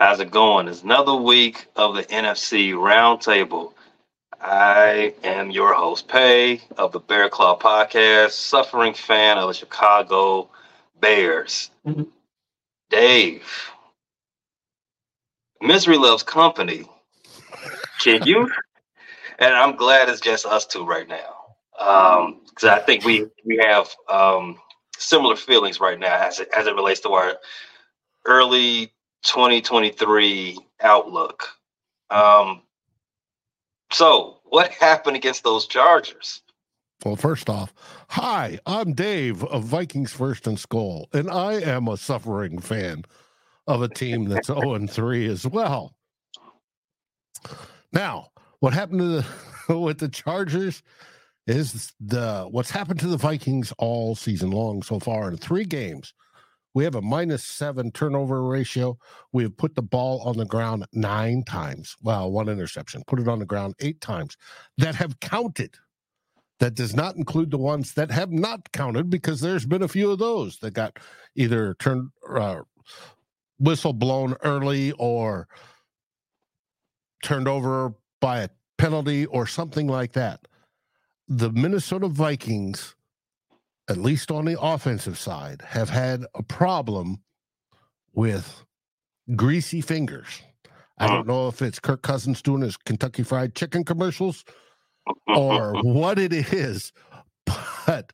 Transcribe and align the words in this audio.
How's 0.00 0.18
it 0.18 0.30
going? 0.30 0.66
It's 0.66 0.80
another 0.80 1.14
week 1.14 1.66
of 1.76 1.94
the 1.94 2.04
NFC 2.04 2.72
Roundtable. 2.72 3.74
I 4.40 5.12
am 5.22 5.50
your 5.50 5.74
host, 5.74 6.08
Pay, 6.08 6.62
of 6.78 6.92
the 6.92 7.00
Bear 7.00 7.28
Claw 7.28 7.58
Podcast, 7.58 8.30
suffering 8.30 8.94
fan 8.94 9.36
of 9.36 9.48
the 9.48 9.52
Chicago 9.52 10.48
Bears. 10.98 11.70
Mm-hmm. 11.86 12.04
Dave, 12.88 13.70
misery 15.60 15.98
loves 15.98 16.22
company. 16.22 16.88
Can 18.00 18.22
you? 18.22 18.50
and 19.38 19.52
I'm 19.52 19.76
glad 19.76 20.08
it's 20.08 20.22
just 20.22 20.46
us 20.46 20.64
two 20.64 20.86
right 20.86 21.06
now, 21.06 21.34
because 21.74 22.64
um, 22.64 22.70
I 22.70 22.78
think 22.78 23.04
we 23.04 23.26
we 23.44 23.58
have 23.58 23.94
um, 24.08 24.56
similar 24.96 25.36
feelings 25.36 25.78
right 25.78 25.98
now 25.98 26.26
as 26.26 26.40
it, 26.40 26.48
as 26.56 26.66
it 26.66 26.74
relates 26.74 27.00
to 27.00 27.10
our 27.10 27.34
early 28.24 28.90
2023 29.22 30.58
outlook. 30.80 31.48
Um, 32.10 32.62
so, 33.92 34.38
what 34.44 34.70
happened 34.72 35.16
against 35.16 35.44
those 35.44 35.66
Chargers? 35.66 36.42
Well, 37.04 37.16
first 37.16 37.48
off, 37.48 37.72
hi, 38.08 38.58
I'm 38.66 38.92
Dave 38.92 39.42
of 39.44 39.64
Vikings 39.64 40.12
First 40.12 40.46
and 40.46 40.58
Skol, 40.58 41.06
and 41.14 41.30
I 41.30 41.54
am 41.54 41.88
a 41.88 41.96
suffering 41.96 42.58
fan 42.58 43.04
of 43.66 43.80
a 43.80 43.88
team 43.88 44.26
that's 44.26 44.48
0 44.48 44.74
and 44.74 44.90
3 44.90 45.26
as 45.26 45.46
well. 45.46 45.94
Now, 47.92 48.28
what 48.60 48.74
happened 48.74 49.00
to 49.00 49.24
the 49.68 49.78
with 49.78 49.98
the 49.98 50.08
Chargers 50.08 50.82
is 51.46 51.92
the 52.00 52.46
what's 52.50 52.70
happened 52.70 53.00
to 53.00 53.08
the 53.08 53.16
Vikings 53.16 53.72
all 53.78 54.14
season 54.14 54.50
long 54.50 54.82
so 54.82 55.00
far 55.00 55.28
in 55.28 55.36
three 55.36 55.64
games. 55.64 56.12
We 56.74 56.84
have 56.84 56.94
a 56.94 57.02
minus 57.02 57.42
seven 57.44 57.90
turnover 57.90 58.42
ratio. 58.42 58.98
We 59.32 59.42
have 59.42 59.56
put 59.56 59.74
the 59.74 59.82
ball 59.82 60.20
on 60.22 60.36
the 60.36 60.44
ground 60.44 60.86
nine 60.92 61.42
times. 61.44 61.96
Well, 62.02 62.30
one 62.30 62.48
interception, 62.48 63.02
put 63.06 63.20
it 63.20 63.28
on 63.28 63.40
the 63.40 63.46
ground 63.46 63.74
eight 63.80 64.00
times 64.00 64.36
that 64.78 64.94
have 64.96 65.20
counted. 65.20 65.76
That 66.60 66.74
does 66.74 66.94
not 66.94 67.16
include 67.16 67.50
the 67.50 67.58
ones 67.58 67.94
that 67.94 68.10
have 68.10 68.30
not 68.30 68.70
counted 68.72 69.08
because 69.08 69.40
there's 69.40 69.64
been 69.64 69.82
a 69.82 69.88
few 69.88 70.10
of 70.10 70.18
those 70.18 70.58
that 70.58 70.74
got 70.74 70.98
either 71.34 71.74
turned 71.78 72.10
uh, 72.28 72.60
whistle 73.58 73.94
blown 73.94 74.36
early 74.42 74.92
or 74.92 75.48
turned 77.22 77.48
over 77.48 77.94
by 78.20 78.40
a 78.40 78.48
penalty 78.78 79.26
or 79.26 79.46
something 79.46 79.86
like 79.86 80.12
that. 80.12 80.46
The 81.28 81.50
Minnesota 81.50 82.08
Vikings 82.08 82.94
at 83.90 83.98
least 83.98 84.30
on 84.30 84.44
the 84.44 84.58
offensive 84.60 85.18
side, 85.18 85.62
have 85.66 85.90
had 85.90 86.24
a 86.34 86.44
problem 86.44 87.20
with 88.14 88.64
greasy 89.34 89.80
fingers. 89.80 90.42
I 90.96 91.08
don't 91.08 91.28
uh-huh. 91.28 91.32
know 91.32 91.48
if 91.48 91.60
it's 91.60 91.80
Kirk 91.80 92.02
Cousins 92.02 92.40
doing 92.40 92.62
his 92.62 92.76
Kentucky 92.76 93.24
Fried 93.24 93.56
Chicken 93.56 93.84
commercials 93.84 94.44
or 95.26 95.74
what 95.82 96.20
it 96.20 96.32
is, 96.32 96.92
but 97.44 98.12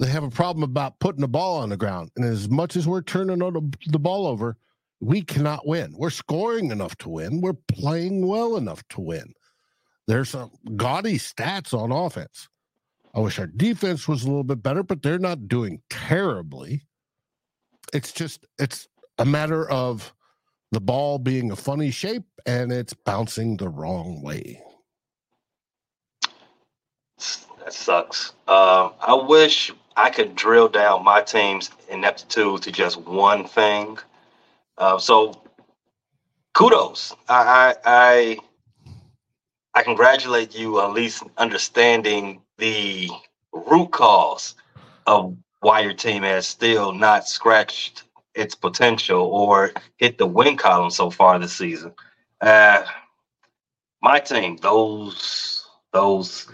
they 0.00 0.08
have 0.08 0.24
a 0.24 0.30
problem 0.30 0.64
about 0.64 0.98
putting 0.98 1.20
the 1.20 1.28
ball 1.28 1.58
on 1.58 1.68
the 1.68 1.76
ground. 1.76 2.10
And 2.16 2.24
as 2.24 2.48
much 2.50 2.74
as 2.74 2.88
we're 2.88 3.02
turning 3.02 3.38
the 3.38 3.98
ball 4.00 4.26
over, 4.26 4.56
we 5.00 5.22
cannot 5.22 5.64
win. 5.64 5.94
We're 5.96 6.10
scoring 6.10 6.72
enough 6.72 6.96
to 6.98 7.08
win. 7.08 7.40
We're 7.40 7.52
playing 7.68 8.26
well 8.26 8.56
enough 8.56 8.82
to 8.90 9.00
win. 9.00 9.32
There's 10.08 10.30
some 10.30 10.50
gaudy 10.74 11.18
stats 11.18 11.72
on 11.72 11.92
offense. 11.92 12.48
I 13.14 13.20
wish 13.20 13.38
our 13.38 13.46
defense 13.46 14.08
was 14.08 14.24
a 14.24 14.26
little 14.26 14.44
bit 14.44 14.62
better, 14.62 14.82
but 14.82 15.02
they're 15.02 15.18
not 15.18 15.46
doing 15.46 15.80
terribly. 15.88 16.86
It's 17.92 18.12
just 18.12 18.44
it's 18.58 18.88
a 19.18 19.24
matter 19.24 19.70
of 19.70 20.12
the 20.72 20.80
ball 20.80 21.18
being 21.18 21.52
a 21.52 21.56
funny 21.56 21.92
shape 21.92 22.24
and 22.44 22.72
it's 22.72 22.92
bouncing 22.92 23.56
the 23.56 23.68
wrong 23.68 24.20
way. 24.22 24.60
That 27.60 27.72
sucks. 27.72 28.32
Uh, 28.48 28.90
I 29.00 29.14
wish 29.14 29.72
I 29.96 30.10
could 30.10 30.34
drill 30.34 30.68
down 30.68 31.04
my 31.04 31.22
team's 31.22 31.70
ineptitude 31.88 32.62
to 32.62 32.72
just 32.72 32.98
one 33.00 33.46
thing. 33.46 33.96
Uh, 34.76 34.98
so, 34.98 35.40
kudos. 36.52 37.14
I, 37.28 37.76
I 37.84 37.86
I 37.86 38.38
I 39.74 39.82
congratulate 39.82 40.56
you 40.56 40.80
on 40.80 40.90
at 40.90 40.94
least 40.94 41.24
understanding 41.38 42.42
the 42.58 43.10
root 43.52 43.92
cause 43.92 44.54
of 45.06 45.36
why 45.60 45.80
your 45.80 45.94
team 45.94 46.22
has 46.24 46.46
still 46.46 46.92
not 46.92 47.28
scratched 47.28 48.04
its 48.34 48.54
potential 48.54 49.22
or 49.22 49.72
hit 49.96 50.18
the 50.18 50.26
win 50.26 50.56
column 50.56 50.90
so 50.90 51.10
far 51.10 51.38
this 51.38 51.54
season. 51.54 51.92
Uh, 52.40 52.84
my 54.02 54.20
team, 54.20 54.58
those 54.58 55.66
those 55.92 56.48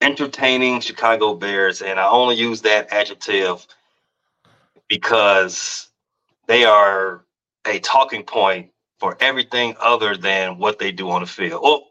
entertaining 0.00 0.80
Chicago 0.80 1.34
Bears, 1.34 1.82
and 1.82 2.00
I 2.00 2.08
only 2.08 2.36
use 2.36 2.62
that 2.62 2.92
adjective 2.92 3.66
because 4.88 5.88
they 6.48 6.64
are 6.64 7.24
a 7.66 7.80
talking 7.80 8.24
point 8.24 8.70
for 9.00 9.16
everything 9.20 9.76
other 9.80 10.16
than 10.16 10.58
what 10.58 10.78
they 10.78 10.92
do 10.92 11.10
on 11.10 11.22
the 11.22 11.26
field. 11.28 11.62
Well, 11.62 11.85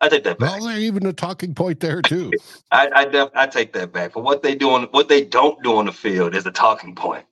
I 0.00 0.08
take 0.08 0.24
that 0.24 0.38
back. 0.38 0.60
Well, 0.60 0.68
they're 0.68 0.78
even 0.78 1.04
a 1.06 1.12
talking 1.12 1.54
point 1.54 1.80
there 1.80 2.00
too. 2.00 2.32
I 2.70 2.88
I, 2.94 3.04
def- 3.04 3.30
I 3.34 3.46
take 3.46 3.72
that 3.74 3.92
back. 3.92 4.14
But 4.14 4.24
what 4.24 4.42
they 4.42 4.54
do 4.54 4.70
on 4.70 4.84
what 4.84 5.08
they 5.08 5.24
don't 5.24 5.62
do 5.62 5.76
on 5.76 5.86
the 5.86 5.92
field 5.92 6.34
is 6.34 6.46
a 6.46 6.50
talking 6.50 6.94
point. 6.94 7.24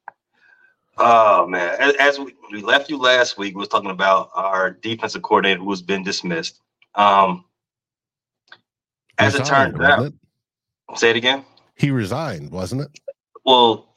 Oh 0.99 1.47
man! 1.47 1.77
As, 1.79 1.95
as 1.97 2.19
we, 2.19 2.35
we, 2.53 2.61
left 2.61 2.91
you 2.91 2.99
last 2.99 3.39
week, 3.39 3.55
we 3.55 3.61
was 3.61 3.69
talking 3.69 3.91
about 3.91 4.31
our 4.35 4.73
defensive 4.73 5.23
coordinator 5.23 5.61
who 5.61 5.71
has 5.71 5.81
been 5.81 6.03
dismissed. 6.03 6.61
Um, 6.95 7.45
as 9.19 9.39
resigned, 9.39 9.75
it 9.75 9.79
turned 9.79 9.83
out, 9.83 10.07
it? 10.07 10.15
say 10.97 11.11
it 11.11 11.17
again. 11.17 11.45
He 11.77 11.91
resigned, 11.91 12.51
wasn't 12.51 12.83
it? 12.83 13.01
Well, 13.45 13.95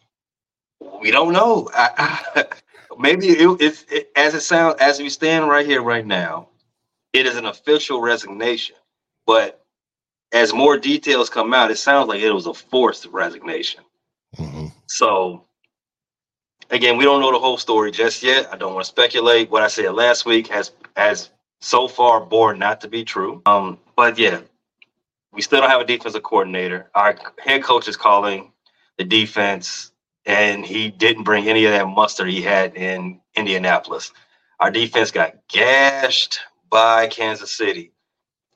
we 1.02 1.10
don't 1.12 1.34
know. 1.34 1.70
I, 1.74 2.24
I, 2.36 2.46
maybe 3.00 3.30
it, 3.30 3.58
it's 3.60 3.84
it, 3.90 4.12
as 4.16 4.36
it 4.36 4.42
sounds 4.42 4.76
as 4.80 5.00
we 5.00 5.10
stand 5.10 5.50
right 5.50 5.66
here 5.66 5.82
right 5.82 6.06
now 6.06 6.48
it 7.14 7.26
is 7.26 7.38
an 7.38 7.46
official 7.46 8.02
resignation. 8.02 8.76
But 9.26 9.64
as 10.32 10.54
more 10.54 10.78
details 10.78 11.30
come 11.30 11.54
out, 11.54 11.72
it 11.72 11.78
sounds 11.78 12.08
like 12.08 12.22
it 12.22 12.32
was 12.32 12.48
a 12.48 12.54
forced 12.54 13.06
resignation. 13.08 13.84
Mm-hmm. 14.38 14.68
So 14.88 15.46
again, 16.70 16.98
we 16.98 17.04
don't 17.04 17.22
know 17.22 17.32
the 17.32 17.40
whole 17.40 17.58
story 17.58 17.92
just 17.92 18.24
yet. 18.24 18.52
I 18.52 18.58
don't 18.58 18.74
want 18.74 18.86
to 18.86 18.90
speculate. 18.90 19.52
What 19.52 19.64
I 19.64 19.68
said 19.68 19.94
last 19.94 20.26
week 20.26 20.48
has 20.48 20.72
has 20.96 21.30
so 21.60 21.88
far 21.88 22.22
borne 22.22 22.60
not 22.60 22.82
to 22.82 22.88
be 22.88 23.04
true. 23.04 23.42
Um, 23.46 23.78
but 23.96 24.18
yeah, 24.18 24.42
we 25.32 25.42
still 25.42 25.62
don't 25.62 25.70
have 25.70 25.82
a 25.82 25.86
defensive 25.86 26.24
coordinator. 26.24 26.90
Our 26.96 27.16
head 27.40 27.64
coach 27.64 27.88
is 27.88 27.96
calling 27.96 28.52
the 28.98 29.04
defense, 29.04 29.92
and 30.26 30.66
he 30.66 30.90
didn't 30.90 31.24
bring 31.24 31.48
any 31.48 31.66
of 31.66 31.72
that 31.72 31.88
mustard 31.88 32.30
he 32.30 32.42
had 32.42 32.76
in 32.76 33.20
Indianapolis. 33.36 34.12
Our 34.60 34.72
defense 34.72 35.12
got 35.12 35.36
gashed 35.48 36.40
by 36.72 37.08
Kansas 37.08 37.56
City. 37.56 37.92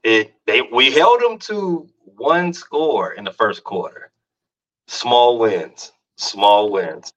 It 0.03 0.33
they 0.47 0.61
we 0.61 0.91
held 0.91 1.21
them 1.21 1.37
to 1.39 1.87
one 2.15 2.53
score 2.53 3.13
in 3.13 3.23
the 3.23 3.31
first 3.31 3.63
quarter. 3.63 4.11
Small 4.87 5.37
wins, 5.37 5.91
small 6.17 6.71
wins, 6.71 7.13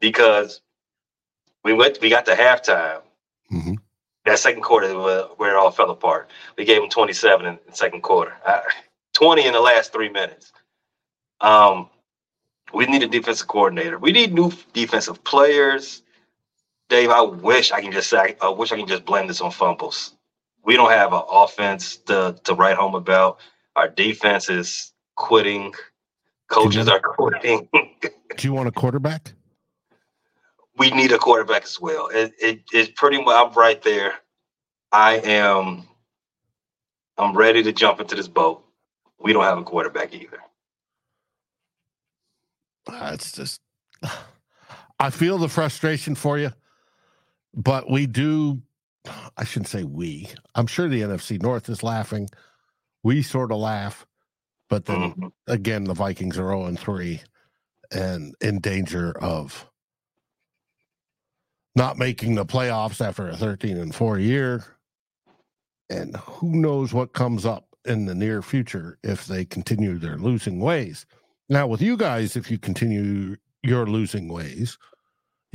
because 0.00 0.60
we 1.64 1.72
went 1.72 2.00
we 2.02 2.10
got 2.10 2.26
to 2.26 2.34
halftime. 2.34 3.00
Mm-hmm. 3.50 3.74
That 4.24 4.38
second 4.40 4.62
quarter 4.62 4.92
where 5.36 5.50
it 5.50 5.56
all 5.56 5.70
fell 5.70 5.90
apart. 5.90 6.30
We 6.58 6.64
gave 6.64 6.80
them 6.80 6.90
27 6.90 7.46
in 7.46 7.58
the 7.68 7.76
second 7.76 8.00
quarter, 8.00 8.34
uh, 8.44 8.62
20 9.12 9.46
in 9.46 9.52
the 9.52 9.60
last 9.60 9.92
three 9.92 10.08
minutes. 10.08 10.52
Um, 11.40 11.88
we 12.74 12.86
need 12.86 13.04
a 13.04 13.06
defensive 13.06 13.46
coordinator. 13.46 14.00
We 14.00 14.10
need 14.10 14.34
new 14.34 14.50
defensive 14.72 15.22
players. 15.22 16.02
Dave, 16.88 17.10
I 17.10 17.20
wish 17.20 17.70
I 17.70 17.80
can 17.80 17.92
just 17.92 18.10
say 18.10 18.36
I 18.40 18.48
wish 18.48 18.72
I 18.72 18.76
can 18.76 18.88
just 18.88 19.04
blame 19.04 19.28
this 19.28 19.40
on 19.40 19.52
fumbles 19.52 20.15
we 20.66 20.74
don't 20.74 20.90
have 20.90 21.12
an 21.14 21.22
offense 21.30 21.96
to 21.96 22.38
to 22.44 22.54
write 22.54 22.76
home 22.76 22.94
about. 22.94 23.38
Our 23.76 23.88
defense 23.88 24.50
is 24.50 24.92
quitting. 25.14 25.72
Coaches 26.50 26.88
are 26.88 27.00
quitting. 27.16 27.68
do 27.72 28.46
you 28.46 28.52
want 28.52 28.68
a 28.68 28.72
quarterback? 28.72 29.32
We 30.76 30.90
need 30.90 31.12
a 31.12 31.18
quarterback 31.18 31.64
as 31.64 31.80
well. 31.80 32.08
It, 32.08 32.34
it 32.38 32.62
it's 32.72 32.90
pretty 32.96 33.22
much 33.22 33.34
I'm 33.34 33.52
right 33.54 33.80
there. 33.80 34.14
I 34.92 35.14
am 35.24 35.88
I'm 37.16 37.34
ready 37.34 37.62
to 37.62 37.72
jump 37.72 38.00
into 38.00 38.14
this 38.14 38.28
boat. 38.28 38.62
We 39.18 39.32
don't 39.32 39.44
have 39.44 39.58
a 39.58 39.64
quarterback 39.64 40.12
either. 40.14 40.38
That's 42.86 43.32
just 43.32 43.60
I 44.98 45.10
feel 45.10 45.38
the 45.38 45.48
frustration 45.48 46.14
for 46.14 46.38
you, 46.38 46.52
but 47.54 47.90
we 47.90 48.06
do 48.06 48.62
I 49.36 49.44
shouldn't 49.44 49.68
say 49.68 49.84
we. 49.84 50.28
I'm 50.54 50.66
sure 50.66 50.88
the 50.88 51.02
NFC 51.02 51.40
North 51.40 51.68
is 51.68 51.82
laughing. 51.82 52.28
We 53.02 53.22
sort 53.22 53.52
of 53.52 53.58
laugh, 53.58 54.06
but 54.68 54.86
then 54.86 54.96
mm-hmm. 54.96 55.26
again, 55.46 55.84
the 55.84 55.94
Vikings 55.94 56.38
are 56.38 56.48
0 56.48 56.64
and 56.66 56.78
3 56.78 57.20
and 57.92 58.34
in 58.40 58.60
danger 58.60 59.16
of 59.20 59.66
not 61.76 61.98
making 61.98 62.34
the 62.34 62.46
playoffs 62.46 63.04
after 63.04 63.28
a 63.28 63.36
13 63.36 63.76
and 63.76 63.94
4 63.94 64.18
year. 64.18 64.64
And 65.88 66.16
who 66.16 66.56
knows 66.56 66.92
what 66.92 67.12
comes 67.12 67.46
up 67.46 67.68
in 67.84 68.06
the 68.06 68.14
near 68.14 68.42
future 68.42 68.98
if 69.04 69.26
they 69.26 69.44
continue 69.44 69.98
their 69.98 70.16
losing 70.16 70.58
ways. 70.58 71.06
Now, 71.48 71.68
with 71.68 71.80
you 71.80 71.96
guys, 71.96 72.34
if 72.34 72.50
you 72.50 72.58
continue 72.58 73.36
your 73.62 73.86
losing 73.86 74.28
ways, 74.28 74.78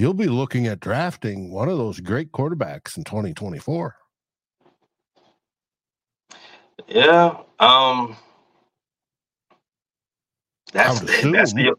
you'll 0.01 0.15
be 0.15 0.27
looking 0.27 0.65
at 0.65 0.79
drafting 0.79 1.51
one 1.51 1.69
of 1.69 1.77
those 1.77 1.99
great 1.99 2.31
quarterbacks 2.31 2.97
in 2.97 3.03
2024. 3.03 3.95
Yeah. 6.87 7.37
Um 7.59 8.17
that's 10.73 10.99
that's 11.31 11.53
the 11.53 11.75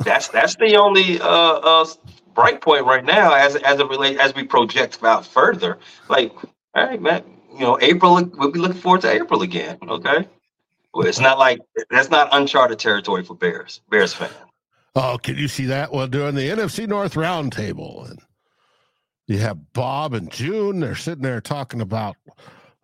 that's 0.00 0.26
that's 0.28 0.56
the 0.56 0.74
only 0.74 1.20
uh 1.20 1.24
uh 1.24 1.86
bright 2.34 2.60
point 2.60 2.84
right 2.84 3.04
now 3.04 3.32
as 3.32 3.54
as 3.54 3.78
it 3.78 3.88
relate 3.88 4.18
as 4.18 4.34
we 4.34 4.42
project 4.42 4.98
out 5.04 5.24
further. 5.24 5.78
Like, 6.08 6.34
all 6.74 6.84
right, 6.84 7.00
man, 7.00 7.22
you 7.52 7.60
know, 7.60 7.78
April 7.80 8.14
we'll 8.38 8.50
be 8.50 8.58
looking 8.58 8.80
forward 8.80 9.02
to 9.02 9.12
April 9.12 9.42
again. 9.42 9.78
Okay. 9.88 10.26
Well, 10.92 11.06
it's 11.06 11.20
not 11.20 11.38
like 11.38 11.60
that's 11.90 12.10
not 12.10 12.28
uncharted 12.32 12.80
territory 12.80 13.22
for 13.22 13.36
Bears, 13.36 13.80
Bears 13.88 14.12
fans. 14.12 14.34
Oh, 14.94 15.18
can 15.22 15.36
you 15.36 15.48
see 15.48 15.66
that? 15.66 15.92
Well, 15.92 16.06
during 16.06 16.34
the 16.34 16.48
NFC 16.48 16.86
North 16.86 17.14
roundtable, 17.14 18.10
and 18.10 18.18
you 19.26 19.38
have 19.38 19.72
Bob 19.72 20.12
and 20.12 20.30
June. 20.30 20.80
They're 20.80 20.94
sitting 20.94 21.22
there 21.22 21.40
talking 21.40 21.80
about 21.80 22.16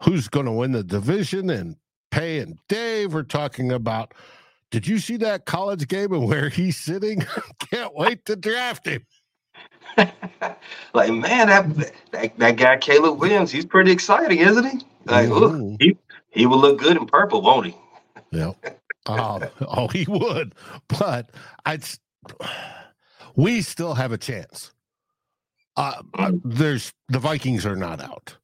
who's 0.03 0.29
going 0.29 0.47
to 0.47 0.53
win 0.53 0.73
the 0.73 0.83
division, 0.83 1.51
and 1.51 1.77
Pay 2.11 2.39
and 2.39 2.59
Dave 2.69 3.15
are 3.15 3.25
talking 3.25 3.73
about. 3.73 4.15
Did 4.71 4.87
you 4.87 4.99
see 4.99 5.17
that 5.19 5.47
college 5.47 5.89
game 5.89 6.13
and 6.13 6.29
where 6.29 6.49
he's 6.49 6.77
sitting? 6.77 7.25
Can't 7.71 7.95
wait 7.95 8.25
to 8.27 8.37
draft 8.37 8.87
him. 8.87 9.05
like 10.95 11.11
man, 11.11 11.49
that, 11.49 11.93
that 12.13 12.39
that 12.39 12.57
guy 12.57 12.77
Caleb 12.77 13.19
Williams, 13.19 13.51
he's 13.51 13.65
pretty 13.67 13.91
exciting, 13.91 14.39
isn't 14.39 14.65
he? 14.65 14.79
Like, 15.07 15.29
mm-hmm. 15.29 15.33
look, 15.33 15.81
he 15.81 15.97
he 16.31 16.47
will 16.47 16.59
look 16.59 16.79
good 16.79 16.97
in 16.97 17.07
purple, 17.07 17.43
won't 17.43 17.67
he? 17.67 17.77
Yeah. 18.31 18.53
Oh, 19.09 19.41
oh, 19.61 19.89
he 19.89 20.05
would. 20.09 20.55
But 20.89 21.31
I'd 21.67 21.85
we 23.37 23.63
still 23.63 23.95
have 23.95 24.13
a 24.13 24.19
chance. 24.19 24.73
Uh, 25.77 26.03
uh 26.15 26.33
there's 26.45 26.93
the 27.09 27.19
Vikings 27.19 27.65
are 27.65 27.77
not 27.77 28.01
out. 28.01 28.37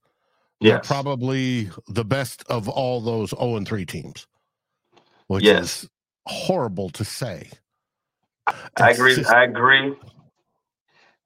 Yeah, 0.61 0.79
probably 0.79 1.71
the 1.89 2.05
best 2.05 2.45
of 2.49 2.69
all 2.69 3.01
those 3.01 3.31
0 3.31 3.57
and 3.57 3.69
3 3.69 3.85
teams. 3.85 4.27
Which 5.27 5.45
yes. 5.45 5.85
is 5.85 5.91
horrible 6.27 6.91
to 6.91 7.05
say. 7.05 7.51
I 8.77 8.91
agree. 8.91 9.17
Just, 9.17 9.31
I 9.31 9.45
agree. 9.45 9.95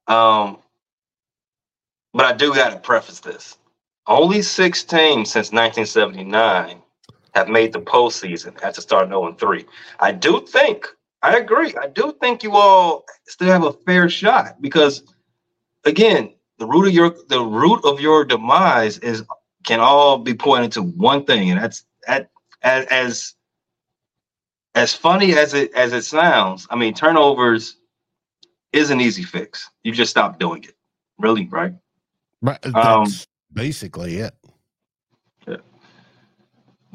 Um, 0.06 0.58
but 2.14 2.26
I 2.26 2.32
do 2.32 2.54
got 2.54 2.70
to 2.70 2.78
preface 2.78 3.20
this. 3.20 3.58
Only 4.06 4.40
six 4.42 4.82
teams 4.82 5.30
since 5.30 5.52
1979 5.52 6.80
have 7.38 7.48
made 7.48 7.72
the 7.72 7.80
postseason 7.80 8.62
at 8.64 8.74
the 8.74 8.82
start 8.82 9.04
of 9.04 9.10
0 9.10 9.34
3. 9.34 9.64
I 10.00 10.12
do 10.12 10.44
think, 10.46 10.86
I 11.22 11.36
agree, 11.36 11.74
I 11.80 11.86
do 11.86 12.14
think 12.20 12.42
you 12.42 12.56
all 12.56 13.04
still 13.26 13.48
have 13.48 13.64
a 13.64 13.72
fair 13.72 14.08
shot 14.08 14.60
because, 14.60 15.02
again, 15.84 16.34
the 16.58 16.66
root 16.66 16.88
of 16.88 16.92
your 16.92 17.14
the 17.28 17.40
root 17.40 17.84
of 17.84 18.00
your 18.00 18.24
demise 18.24 18.98
is 18.98 19.22
can 19.64 19.78
all 19.78 20.18
be 20.18 20.34
pointed 20.34 20.72
to 20.72 20.82
one 20.82 21.24
thing, 21.24 21.50
and 21.50 21.60
that's 21.60 21.84
at 22.08 22.30
as 22.62 22.86
as 22.86 23.34
as 24.74 24.92
funny 24.92 25.36
as 25.38 25.54
it 25.54 25.72
as 25.74 25.92
it 25.92 26.02
sounds. 26.02 26.66
I 26.70 26.76
mean, 26.76 26.94
turnovers 26.94 27.76
is 28.72 28.90
an 28.90 29.00
easy 29.00 29.22
fix. 29.22 29.70
You 29.84 29.92
just 29.92 30.10
stop 30.10 30.40
doing 30.40 30.64
it. 30.64 30.74
Really, 31.18 31.46
right? 31.46 31.74
Right. 32.42 32.60
That's 32.62 32.74
um, 32.74 33.06
basically 33.52 34.16
it 34.16 34.34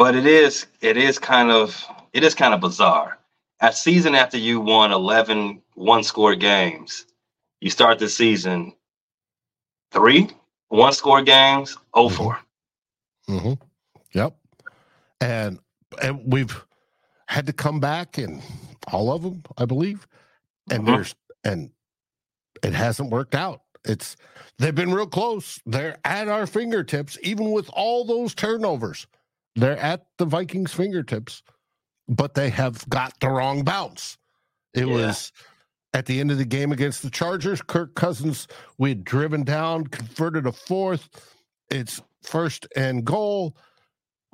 but 0.04 0.18
it 0.18 0.26
is 0.26 0.66
it 0.82 0.98
is 0.98 1.18
kind 1.18 1.50
of 1.50 1.82
it 2.12 2.26
is 2.26 2.36
kind 2.36 2.54
of 2.54 2.60
bizarre. 2.60 3.18
A 3.62 3.72
season 3.72 4.16
after 4.16 4.38
you 4.38 4.60
won 4.60 4.92
11 4.92 5.62
one 5.76 6.04
score 6.04 6.36
games, 6.36 7.06
you 7.62 7.70
start 7.70 8.00
the 8.00 8.10
season 8.10 8.74
three 9.92 10.30
one 10.68 10.92
score 10.92 11.22
games, 11.22 11.78
oh 11.94 12.10
mm-hmm. 12.10 12.16
4. 12.18 12.40
Mm-hmm. 13.30 13.54
Yep. 14.12 14.36
And 15.22 15.60
and 16.02 16.22
we've 16.26 16.66
had 17.30 17.46
to 17.46 17.54
come 17.54 17.80
back 17.80 18.20
in 18.20 18.42
all 18.92 19.10
of 19.10 19.22
them, 19.22 19.42
I 19.58 19.64
believe. 19.64 20.06
And 20.70 20.84
mm-hmm. 20.84 20.96
there's 20.96 21.16
and 21.46 21.72
it 22.62 22.74
hasn't 22.74 23.10
worked 23.10 23.36
out. 23.36 23.62
It's 23.86 24.18
they've 24.60 24.76
been 24.76 24.94
real 24.94 25.08
close. 25.08 25.62
They're 25.66 25.98
at 26.04 26.28
our 26.28 26.46
fingertips, 26.46 27.18
even 27.22 27.52
with 27.54 27.70
all 27.72 28.04
those 28.04 28.36
turnovers. 28.36 29.08
They're 29.56 29.78
at 29.78 30.06
the 30.18 30.26
Vikings' 30.26 30.74
fingertips, 30.74 31.44
but 32.08 32.34
they 32.34 32.50
have 32.50 32.88
got 32.90 33.20
the 33.20 33.30
wrong 33.30 33.64
bounce. 33.64 34.18
It 34.74 34.88
yeah. 34.88 34.94
was 34.94 35.32
at 35.94 36.06
the 36.06 36.20
end 36.20 36.32
of 36.32 36.38
the 36.38 36.46
game 36.46 36.72
against 36.72 37.04
the 37.04 37.10
Chargers. 37.10 37.62
Kirk 37.62 37.94
Cousins, 37.96 38.48
we 38.78 38.90
had 38.90 39.04
driven 39.04 39.44
down, 39.44 39.86
converted 39.86 40.48
a 40.48 40.52
fourth. 40.52 41.10
It's 41.70 42.02
first 42.24 42.68
and 42.76 43.06
goal. 43.06 43.56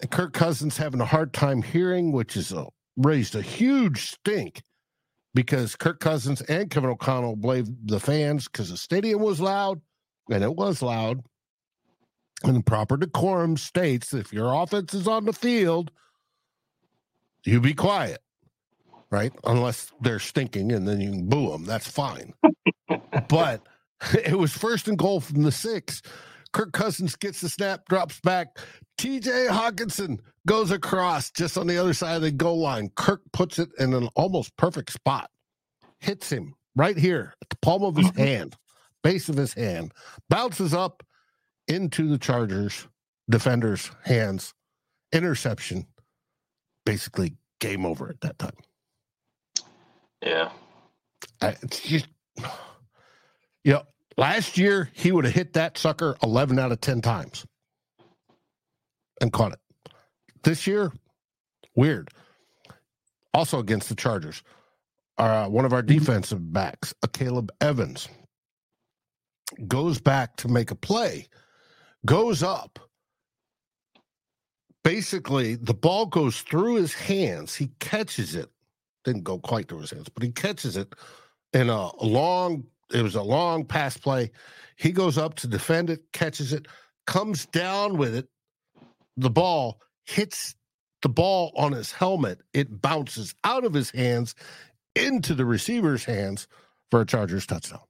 And 0.01 0.10
Kirk 0.10 0.33
Cousins 0.33 0.77
having 0.77 1.01
a 1.01 1.06
hard 1.06 1.33
time 1.33 1.62
hearing, 1.62 2.13
which 2.13 2.38
is 2.38 2.54
a, 2.54 2.68
raised 2.95 3.36
a 3.36 3.42
huge 3.42 4.12
stink 4.12 4.62
because 5.33 5.75
Kirk 5.75 6.00
Cousins 6.00 6.42
and 6.42 6.69
Kevin 6.69 6.89
O'Connell 6.89 7.36
blamed 7.36 7.75
the 7.86 8.00
fans 8.00 8.48
because 8.48 8.69
the 8.69 8.77
stadium 8.77 9.21
was 9.21 9.39
loud, 9.42 9.81
and 10.31 10.44
it 10.44 10.56
was 10.56 10.81
loud. 10.81 11.21
And 12.44 12.65
proper 12.65 12.97
decorum 12.97 13.57
states 13.57 14.13
if 14.13 14.31
your 14.31 14.53
offense 14.53 14.94
is 14.94 15.07
on 15.07 15.25
the 15.25 15.33
field, 15.33 15.91
you 17.44 17.59
be 17.59 17.74
quiet, 17.74 18.21
right? 19.12 19.33
Unless 19.44 19.91
they're 20.01 20.19
stinking 20.19 20.71
and 20.71 20.88
then 20.88 21.01
you 21.01 21.12
can 21.12 21.27
boo 21.27 21.51
them. 21.51 21.65
That's 21.65 21.89
fine. 21.89 22.33
but 23.30 23.62
it 24.13 24.38
was 24.38 24.53
first 24.53 24.88
and 24.88 24.97
goal 24.97 25.19
from 25.19 25.44
the 25.44 25.51
six. 25.51 26.01
Kirk 26.51 26.71
Cousins 26.74 27.15
gets 27.15 27.41
the 27.41 27.50
snap, 27.50 27.88
drops 27.88 28.19
back. 28.21 28.57
TJ 28.97 29.50
Hockenson 29.50 30.19
goes 30.47 30.71
across 30.71 31.30
just 31.31 31.57
on 31.57 31.68
the 31.68 31.77
other 31.77 31.94
side 31.94 32.15
of 32.15 32.21
the 32.21 32.31
goal 32.31 32.59
line. 32.59 32.89
Kirk 32.95 33.21
puts 33.33 33.59
it 33.59 33.69
in 33.77 33.94
an 33.94 34.09
almost 34.15 34.56
perfect 34.57 34.92
spot, 34.92 35.30
hits 36.00 36.31
him 36.31 36.56
right 36.75 36.97
here 36.97 37.35
at 37.42 37.50
the 37.50 37.57
palm 37.62 37.83
of 37.83 37.95
his 37.95 38.09
hand, 38.18 38.56
base 39.03 39.30
of 39.30 39.35
his 39.35 39.53
hand, 39.53 39.94
bounces 40.30 40.73
up 40.73 41.04
into 41.69 42.09
the 42.09 42.18
Chargers 42.18 42.88
defender's 43.30 43.92
hands, 44.04 44.54
interception, 45.14 45.85
basically 46.85 47.35
game 47.59 47.85
over 47.85 48.09
at 48.09 48.21
that 48.21 48.40
time. 48.40 48.57
Yeah. 50.23 50.49
I, 51.42 51.56
just, 51.69 52.07
you 53.64 53.73
know, 53.73 53.83
last 54.18 54.57
year 54.57 54.90
he 54.94 55.11
would 55.11 55.26
have 55.26 55.33
hit 55.33 55.54
that 55.54 55.78
sucker 55.78 56.18
11 56.23 56.59
out 56.59 56.71
of 56.71 56.81
10 56.81 57.02
times 57.02 57.45
and 59.21 59.31
caught 59.31 59.54
it. 59.54 59.59
This 60.44 60.66
year, 60.66 60.92
weird. 61.76 62.09
Also 63.33 63.59
against 63.59 63.90
the 63.90 63.95
Chargers, 63.95 64.42
uh, 65.18 65.47
one 65.47 65.66
of 65.66 65.73
our 65.73 65.83
mm-hmm. 65.83 65.99
defensive 65.99 66.52
backs, 66.52 66.94
Akayleb 67.06 67.49
Evans, 67.61 68.09
goes 69.68 69.99
back 69.99 70.35
to 70.38 70.47
make 70.47 70.71
a 70.71 70.76
play 70.76 71.28
goes 72.06 72.44
up. 72.44 72.79
Basically, 74.83 75.56
the 75.56 75.73
ball 75.73 76.06
goes 76.06 76.41
through 76.41 76.75
his 76.75 76.94
hands. 76.94 77.56
He 77.56 77.69
catches 77.79 78.35
it. 78.35 78.49
Didn't 79.03 79.23
go 79.23 79.39
quite 79.39 79.68
through 79.68 79.81
his 79.81 79.91
hands, 79.91 80.09
but 80.09 80.23
he 80.23 80.31
catches 80.31 80.77
it 80.77 80.94
in 81.53 81.69
a 81.69 81.95
long, 82.03 82.63
it 82.94 83.01
was 83.01 83.15
a 83.15 83.21
long 83.21 83.65
pass 83.65 83.97
play. 83.97 84.31
He 84.77 84.91
goes 84.91 85.18
up 85.18 85.35
to 85.35 85.47
defend 85.47 85.89
it, 85.89 86.01
catches 86.13 86.53
it, 86.53 86.68
comes 87.07 87.45
down 87.47 87.97
with 87.97 88.15
it. 88.15 88.27
The 89.18 89.29
ball 89.29 89.81
hits 90.06 90.56
the 91.01 91.09
ball 91.09 91.51
on 91.56 91.71
his 91.71 91.91
helmet. 91.91 92.41
It 92.53 92.81
bounces 92.81 93.33
out 93.44 93.63
of 93.63 93.73
his 93.73 93.91
hands 93.91 94.35
into 94.95 95.33
the 95.33 95.45
receiver's 95.45 96.03
hands 96.06 96.47
for 96.91 97.01
a 97.01 97.06
Chargers 97.06 97.45
touchdown. 97.45 97.81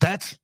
That's 0.00 0.38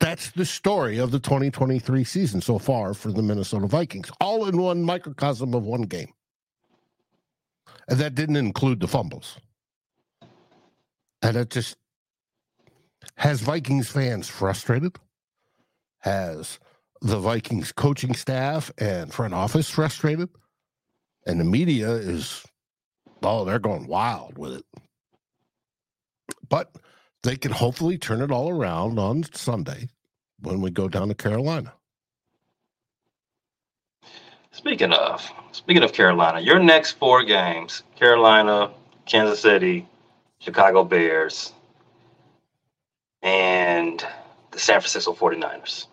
that's 0.00 0.30
the 0.32 0.44
story 0.44 0.98
of 0.98 1.10
the 1.10 1.18
2023 1.18 2.04
season 2.04 2.40
so 2.40 2.58
far 2.58 2.94
for 2.94 3.12
the 3.12 3.22
Minnesota 3.22 3.66
Vikings, 3.66 4.10
all 4.20 4.46
in 4.46 4.60
one 4.60 4.82
microcosm 4.82 5.54
of 5.54 5.64
one 5.64 5.82
game. 5.82 6.12
And 7.88 7.98
that 7.98 8.14
didn't 8.14 8.36
include 8.36 8.80
the 8.80 8.88
fumbles. 8.88 9.38
And 11.22 11.36
it 11.36 11.50
just 11.50 11.76
has 13.16 13.40
Vikings 13.40 13.88
fans 13.90 14.28
frustrated, 14.28 14.96
has 16.00 16.58
the 17.00 17.18
Vikings 17.18 17.72
coaching 17.72 18.14
staff 18.14 18.70
and 18.78 19.12
front 19.12 19.34
office 19.34 19.70
frustrated, 19.70 20.28
and 21.26 21.40
the 21.40 21.44
media 21.44 21.90
is, 21.90 22.44
oh, 23.22 23.44
they're 23.44 23.58
going 23.58 23.86
wild 23.86 24.38
with 24.38 24.54
it. 24.54 24.64
But 26.48 26.74
they 27.24 27.36
can 27.36 27.52
hopefully 27.52 27.98
turn 27.98 28.22
it 28.22 28.30
all 28.30 28.50
around 28.50 29.00
on 29.00 29.24
Sunday 29.34 29.88
when 30.40 30.60
we 30.62 30.70
go 30.70 30.88
down 30.88 31.08
to 31.08 31.14
Carolina. 31.16 31.74
Speaking 34.52 34.92
of 34.92 35.28
speaking 35.52 35.82
of 35.82 35.92
Carolina, 35.92 36.40
your 36.40 36.60
next 36.60 36.92
four 36.92 37.24
games: 37.24 37.82
Carolina, 37.96 38.72
Kansas 39.06 39.40
City, 39.40 39.88
Chicago 40.38 40.84
Bears, 40.84 41.52
and 43.22 44.06
the 44.52 44.60
San 44.60 44.80
Francisco 44.80 45.14
49ers. 45.14 45.88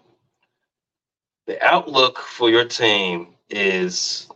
The 1.47 1.63
outlook 1.65 2.19
for 2.19 2.49
your 2.49 2.65
team 2.65 3.29
is 3.49 4.29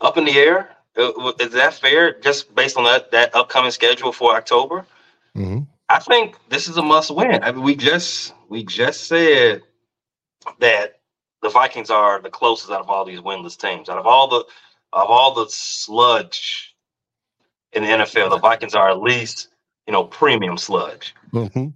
up 0.00 0.16
in 0.16 0.24
the 0.24 0.38
air. 0.38 0.73
Uh, 0.96 1.32
is 1.40 1.52
that 1.52 1.74
fair? 1.74 2.18
Just 2.20 2.54
based 2.54 2.76
on 2.76 2.84
that 2.84 3.10
that 3.10 3.34
upcoming 3.34 3.70
schedule 3.70 4.12
for 4.12 4.34
October, 4.36 4.86
mm-hmm. 5.36 5.60
I 5.88 5.98
think 5.98 6.36
this 6.48 6.68
is 6.68 6.76
a 6.76 6.82
must 6.82 7.14
win. 7.14 7.42
I 7.42 7.52
mean, 7.52 7.62
we 7.62 7.74
just 7.74 8.32
we 8.48 8.64
just 8.64 9.04
said 9.04 9.62
that 10.60 11.00
the 11.42 11.48
Vikings 11.48 11.90
are 11.90 12.20
the 12.20 12.30
closest 12.30 12.70
out 12.70 12.80
of 12.80 12.88
all 12.88 13.04
these 13.04 13.20
winless 13.20 13.58
teams. 13.58 13.88
Out 13.88 13.98
of 13.98 14.06
all 14.06 14.28
the 14.28 14.44
of 14.92 15.10
all 15.10 15.34
the 15.34 15.46
sludge 15.48 16.74
in 17.72 17.82
the 17.82 17.88
NFL, 17.88 18.30
the 18.30 18.38
Vikings 18.38 18.74
are 18.74 18.90
at 18.90 19.00
least 19.00 19.48
you 19.86 19.92
know 19.92 20.04
premium 20.04 20.56
sludge. 20.56 21.14
Mm-hmm. 21.32 21.68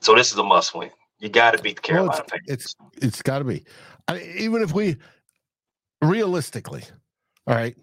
So 0.00 0.14
this 0.14 0.30
is 0.32 0.38
a 0.38 0.44
must 0.44 0.74
win. 0.74 0.90
You 1.18 1.28
got 1.28 1.56
to 1.56 1.62
beat 1.62 1.76
the 1.76 1.82
Carolina 1.82 2.10
well, 2.12 2.40
it's, 2.46 2.64
it's, 2.64 2.76
it's 3.02 3.22
got 3.22 3.38
to 3.40 3.44
be. 3.44 3.64
I 4.06 4.20
even 4.20 4.62
if 4.62 4.72
we 4.72 4.96
realistically, 6.00 6.84
all 7.46 7.56
right, 7.56 7.76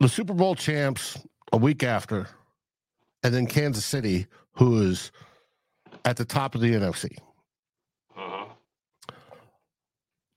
the 0.00 0.08
Super 0.08 0.34
Bowl 0.34 0.54
champs 0.54 1.18
a 1.52 1.56
week 1.56 1.82
after, 1.82 2.28
and 3.22 3.34
then 3.34 3.46
Kansas 3.46 3.84
City, 3.84 4.26
who 4.52 4.80
is 4.82 5.10
at 6.04 6.16
the 6.16 6.24
top 6.24 6.54
of 6.54 6.60
the 6.60 6.72
NFC. 6.72 7.16
Mm-hmm. 8.16 8.52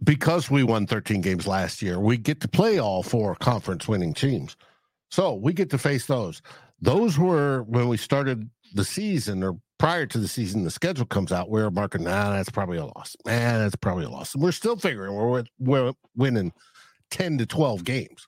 Because 0.04 0.50
we 0.50 0.64
won 0.64 0.88
13 0.88 1.22
games 1.22 1.46
last 1.46 1.82
year, 1.82 2.00
we 2.00 2.18
get 2.18 2.42
to 2.42 2.48
play 2.48 2.80
all 2.80 3.04
four 3.04 3.36
conference 3.36 3.88
winning 3.88 4.14
teams. 4.14 4.56
So 5.10 5.36
we 5.36 5.54
get 5.54 5.70
to 5.72 5.78
face 5.78 6.08
those. 6.08 6.42
Those 6.80 7.20
were 7.20 7.64
when 7.64 7.88
we 7.88 7.98
started 7.98 8.50
the 8.74 8.86
season 8.86 9.44
or 9.44 9.58
prior 9.78 10.06
to 10.06 10.18
the 10.18 10.28
season, 10.28 10.64
the 10.64 10.72
schedule 10.72 11.06
comes 11.06 11.32
out, 11.32 11.50
we're 11.50 11.70
marking, 11.70 12.04
nah, 12.04 12.32
that's 12.32 12.50
probably 12.50 12.78
a 12.78 12.86
loss. 12.86 13.16
Man, 13.26 13.60
that's 13.60 13.76
probably 13.76 14.06
a 14.06 14.10
loss. 14.10 14.34
And 14.34 14.44
we're 14.44 14.52
still 14.52 14.76
figuring 14.76 15.14
we're, 15.14 15.44
we're 15.60 15.94
winning 16.16 16.54
10 17.12 17.40
to 17.40 17.46
12 17.46 17.84
games. 17.84 18.28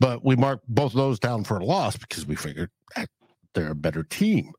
But 0.00 0.24
we 0.24 0.36
marked 0.36 0.66
both 0.68 0.92
of 0.92 0.98
those 0.98 1.18
down 1.18 1.44
for 1.44 1.58
a 1.58 1.64
loss 1.64 1.96
because 1.96 2.26
we 2.26 2.36
figured 2.36 2.70
they're 3.54 3.70
a 3.70 3.76
better 3.76 4.02
team 4.02 4.52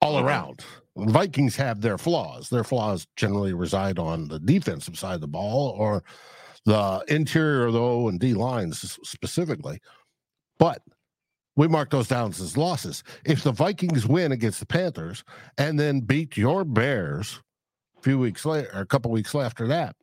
all 0.00 0.18
around. 0.18 0.64
Vikings 0.96 1.56
have 1.56 1.80
their 1.80 1.98
flaws. 1.98 2.48
Their 2.48 2.64
flaws 2.64 3.06
generally 3.16 3.52
reside 3.52 3.98
on 3.98 4.28
the 4.28 4.38
defensive 4.38 4.98
side 4.98 5.16
of 5.16 5.20
the 5.20 5.26
ball 5.26 5.74
or 5.78 6.04
the 6.64 7.04
interior 7.08 7.66
of 7.66 7.72
the 7.72 7.80
O 7.80 8.08
and 8.08 8.20
D 8.20 8.34
lines 8.34 8.98
specifically. 9.02 9.80
But 10.58 10.82
we 11.56 11.68
mark 11.68 11.90
those 11.90 12.08
down 12.08 12.30
as 12.30 12.56
losses. 12.56 13.02
If 13.24 13.42
the 13.42 13.52
Vikings 13.52 14.06
win 14.06 14.32
against 14.32 14.60
the 14.60 14.66
Panthers 14.66 15.24
and 15.58 15.80
then 15.80 16.00
beat 16.00 16.36
your 16.36 16.64
Bears 16.64 17.40
a 17.98 18.02
few 18.02 18.18
weeks 18.18 18.44
later, 18.44 18.70
or 18.74 18.80
a 18.80 18.86
couple 18.86 19.10
weeks 19.10 19.34
after 19.34 19.66
that, 19.68 19.96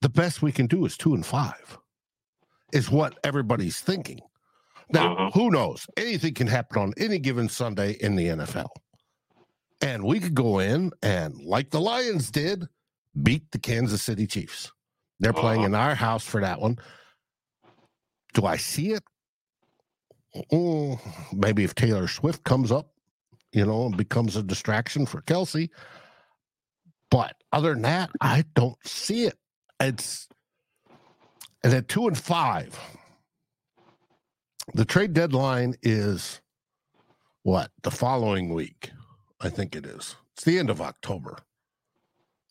the 0.00 0.08
best 0.08 0.40
we 0.42 0.50
can 0.50 0.66
do 0.66 0.84
is 0.86 0.96
two 0.96 1.14
and 1.14 1.24
five, 1.24 1.78
is 2.72 2.90
what 2.90 3.18
everybody's 3.24 3.80
thinking. 3.80 4.20
Now, 4.92 5.14
uh-huh. 5.14 5.30
who 5.34 5.50
knows? 5.50 5.86
Anything 5.96 6.34
can 6.34 6.46
happen 6.46 6.82
on 6.82 6.92
any 6.96 7.18
given 7.18 7.48
Sunday 7.48 7.96
in 8.00 8.16
the 8.16 8.26
NFL. 8.26 8.68
And 9.80 10.04
we 10.04 10.20
could 10.20 10.34
go 10.34 10.58
in 10.58 10.90
and, 11.02 11.34
like 11.42 11.70
the 11.70 11.80
Lions 11.80 12.30
did, 12.30 12.68
beat 13.22 13.50
the 13.50 13.58
Kansas 13.58 14.02
City 14.02 14.26
Chiefs. 14.26 14.72
They're 15.20 15.32
playing 15.32 15.60
uh-huh. 15.60 15.68
in 15.68 15.74
our 15.74 15.94
house 15.94 16.24
for 16.24 16.40
that 16.40 16.60
one. 16.60 16.78
Do 18.34 18.46
I 18.46 18.56
see 18.56 18.92
it? 18.92 19.02
Oh, 20.52 21.00
maybe 21.32 21.64
if 21.64 21.74
Taylor 21.74 22.06
Swift 22.08 22.44
comes 22.44 22.70
up, 22.70 22.92
you 23.52 23.66
know, 23.66 23.86
and 23.86 23.96
becomes 23.96 24.36
a 24.36 24.42
distraction 24.42 25.06
for 25.06 25.22
Kelce. 25.22 25.68
But 27.10 27.34
other 27.52 27.72
than 27.72 27.82
that, 27.82 28.10
I 28.20 28.44
don't 28.54 28.78
see 28.84 29.24
it. 29.24 29.36
It's 29.80 30.28
and 31.62 31.72
at 31.74 31.88
two 31.88 32.06
and 32.06 32.18
five, 32.18 32.78
the 34.74 34.84
trade 34.84 35.12
deadline 35.12 35.74
is 35.82 36.40
what 37.42 37.70
the 37.82 37.90
following 37.90 38.52
week. 38.52 38.90
I 39.40 39.48
think 39.48 39.74
it 39.74 39.86
is. 39.86 40.16
It's 40.34 40.44
the 40.44 40.58
end 40.58 40.70
of 40.70 40.80
October. 40.80 41.38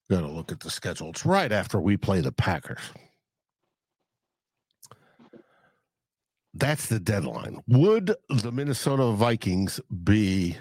Got 0.09 0.21
to 0.21 0.27
look 0.27 0.51
at 0.51 0.59
the 0.59 0.71
schedule. 0.71 1.09
It's 1.09 1.25
right 1.25 1.51
after 1.51 1.79
we 1.79 1.95
play 1.95 2.21
the 2.21 2.31
Packers. 2.31 2.81
That's 6.55 6.87
the 6.87 6.99
deadline. 6.99 7.61
Would 7.67 8.15
the 8.29 8.51
Minnesota 8.51 9.11
Vikings 9.11 9.79
be 10.03 10.57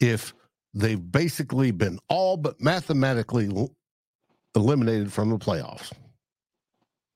if 0.00 0.34
they've 0.74 1.10
basically 1.10 1.70
been 1.70 2.00
all 2.08 2.36
but 2.36 2.60
mathematically 2.60 3.48
eliminated 4.56 5.12
from 5.12 5.30
the 5.30 5.38
playoffs? 5.38 5.92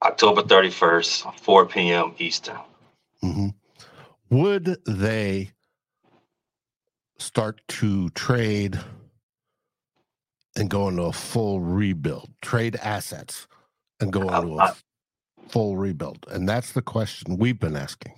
October 0.04 0.42
31st, 0.42 1.40
4 1.40 1.66
p.m. 1.66 2.14
Eastern. 2.18 2.58
Mm-hmm. 3.22 3.48
Would 4.30 4.78
they 4.86 5.52
start 7.18 7.60
to 7.68 8.10
trade 8.10 8.78
and 10.56 10.68
go 10.68 10.88
into 10.88 11.04
a 11.04 11.12
full 11.12 11.60
rebuild, 11.60 12.30
trade 12.42 12.76
assets 12.76 13.46
and 14.00 14.12
go 14.12 14.22
into 14.22 14.58
a 14.58 14.74
full 15.48 15.76
rebuild? 15.76 16.26
And 16.30 16.48
that's 16.48 16.72
the 16.72 16.82
question 16.82 17.38
we've 17.38 17.58
been 17.58 17.76
asking. 17.76 18.14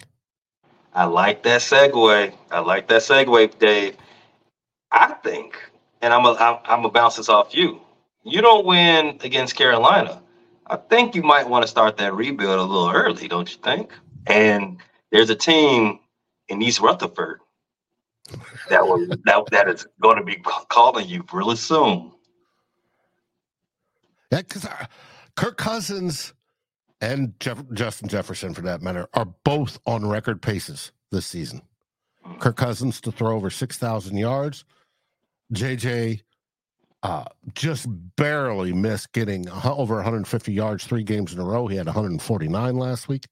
I 0.93 1.05
like 1.05 1.43
that 1.45 1.61
segue. 1.61 2.33
I 2.51 2.59
like 2.61 2.89
that 2.89 3.03
segue, 3.03 3.59
Dave. 3.59 3.97
I 4.91 5.09
think, 5.23 5.59
and 6.01 6.13
I'm 6.13 6.25
a, 6.25 6.33
I'm, 6.33 6.59
I'm 6.65 6.79
gonna 6.81 6.91
bounce 6.91 7.17
this 7.17 7.29
off 7.29 7.55
you. 7.55 7.81
You 8.25 8.41
don't 8.41 8.65
win 8.67 9.19
against 9.23 9.55
Carolina. 9.57 10.23
I 10.69 10.77
think 10.77 11.15
you 11.15 11.23
might 11.23 11.49
want 11.49 11.63
to 11.63 11.69
start 11.69 11.97
that 11.99 12.15
rebuild 12.15 12.59
a 12.59 12.63
little 12.63 12.91
early, 12.91 13.29
don't 13.29 13.51
you 13.51 13.59
think? 13.63 13.93
And 14.27 14.79
there's 15.13 15.31
a 15.31 15.37
team 15.37 16.01
in 16.49 16.61
East 16.61 16.81
Rutherford 16.81 17.41
that 18.69 18.85
will 18.85 19.07
that, 19.07 19.45
that 19.53 19.69
is 19.69 19.87
going 20.01 20.17
to 20.17 20.25
be 20.25 20.43
calling 20.69 21.09
you 21.09 21.25
really 21.33 21.57
soon. 21.57 22.13
Yeah, 24.33 24.43
because 24.43 24.65
uh, 24.65 24.87
Kirk 25.37 25.57
Cousins 25.57 26.35
and 27.01 27.39
Jeff, 27.39 27.63
Justin 27.73 28.09
Jefferson, 28.09 28.55
for 28.55 28.63
that 28.63 28.83
matter, 28.83 29.09
are 29.15 29.27
both 29.45 29.79
on 29.87 30.09
record 30.09 30.43
paces 30.43 30.91
this 31.13 31.27
season. 31.27 31.63
Mm-hmm. 32.27 32.41
Kirk 32.41 32.57
Cousins 32.57 33.01
to 33.03 33.13
throw 33.13 33.37
over 33.37 33.51
6,000 33.51 34.17
yards. 34.17 34.65
JJ 35.53 36.23
uh, 37.03 37.25
just 37.55 37.87
barely 38.17 38.73
missed 38.73 39.13
getting 39.13 39.49
over 39.65 39.97
150 39.97 40.53
yards 40.53 40.85
three 40.85 41.05
games 41.05 41.33
in 41.33 41.39
a 41.39 41.45
row. 41.45 41.67
He 41.67 41.77
had 41.77 41.87
149 41.87 42.77
last 42.77 43.09
week 43.09 43.27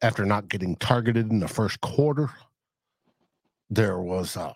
after 0.00 0.24
not 0.24 0.48
getting 0.48 0.76
targeted 0.76 1.30
in 1.30 1.40
the 1.40 1.48
first 1.48 1.80
quarter. 1.80 2.30
There 3.70 4.00
was 4.00 4.36
uh, 4.36 4.52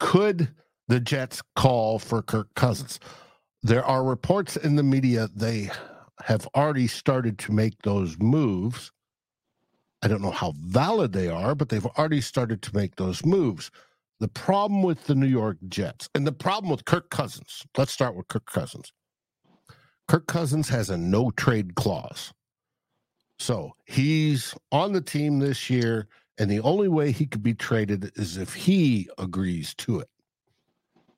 could 0.00 0.54
the 0.88 1.00
Jets 1.00 1.40
call 1.56 1.98
for 1.98 2.22
Kirk 2.22 2.48
Cousins? 2.54 3.00
There 3.62 3.84
are 3.84 4.04
reports 4.04 4.56
in 4.56 4.76
the 4.76 4.82
media 4.82 5.28
they 5.34 5.70
have 6.22 6.46
already 6.54 6.86
started 6.86 7.38
to 7.40 7.52
make 7.52 7.80
those 7.82 8.18
moves. 8.18 8.92
I 10.02 10.08
don't 10.08 10.20
know 10.20 10.30
how 10.30 10.52
valid 10.58 11.12
they 11.12 11.28
are, 11.28 11.54
but 11.54 11.70
they've 11.70 11.86
already 11.86 12.20
started 12.20 12.60
to 12.62 12.76
make 12.76 12.96
those 12.96 13.24
moves. 13.24 13.70
The 14.24 14.28
problem 14.28 14.82
with 14.82 15.04
the 15.04 15.14
New 15.14 15.26
York 15.26 15.58
Jets 15.68 16.08
and 16.14 16.26
the 16.26 16.32
problem 16.32 16.70
with 16.70 16.86
Kirk 16.86 17.10
Cousins, 17.10 17.62
let's 17.76 17.92
start 17.92 18.16
with 18.16 18.26
Kirk 18.28 18.46
Cousins. 18.46 18.90
Kirk 20.08 20.26
Cousins 20.26 20.66
has 20.70 20.88
a 20.88 20.96
no 20.96 21.30
trade 21.32 21.74
clause. 21.74 22.32
So 23.38 23.72
he's 23.84 24.54
on 24.72 24.94
the 24.94 25.02
team 25.02 25.40
this 25.40 25.68
year, 25.68 26.08
and 26.38 26.50
the 26.50 26.60
only 26.60 26.88
way 26.88 27.12
he 27.12 27.26
could 27.26 27.42
be 27.42 27.52
traded 27.52 28.12
is 28.16 28.38
if 28.38 28.54
he 28.54 29.10
agrees 29.18 29.74
to 29.74 30.00
it. 30.00 30.08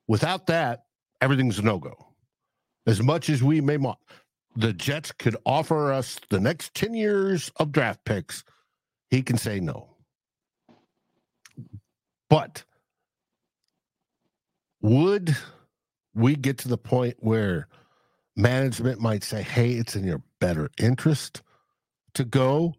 Without 0.09 0.47
that, 0.47 0.81
everything's 1.21 1.59
a 1.59 1.61
no 1.61 1.79
go. 1.79 2.07
As 2.87 3.01
much 3.01 3.29
as 3.29 3.41
we 3.41 3.61
may 3.61 3.77
want, 3.77 3.99
the 4.57 4.73
Jets 4.73 5.13
could 5.13 5.37
offer 5.45 5.93
us 5.93 6.19
the 6.29 6.41
next 6.41 6.73
10 6.73 6.93
years 6.93 7.53
of 7.55 7.71
draft 7.71 8.03
picks. 8.03 8.43
He 9.09 9.21
can 9.21 9.37
say 9.37 9.61
no. 9.61 9.95
But 12.29 12.65
would 14.81 15.35
we 16.15 16.35
get 16.35 16.57
to 16.59 16.67
the 16.67 16.77
point 16.77 17.15
where 17.19 17.67
management 18.35 19.01
might 19.01 19.23
say, 19.23 19.43
hey, 19.43 19.73
it's 19.73 19.95
in 19.95 20.05
your 20.05 20.21
better 20.41 20.69
interest 20.79 21.41
to 22.15 22.25
go 22.25 22.75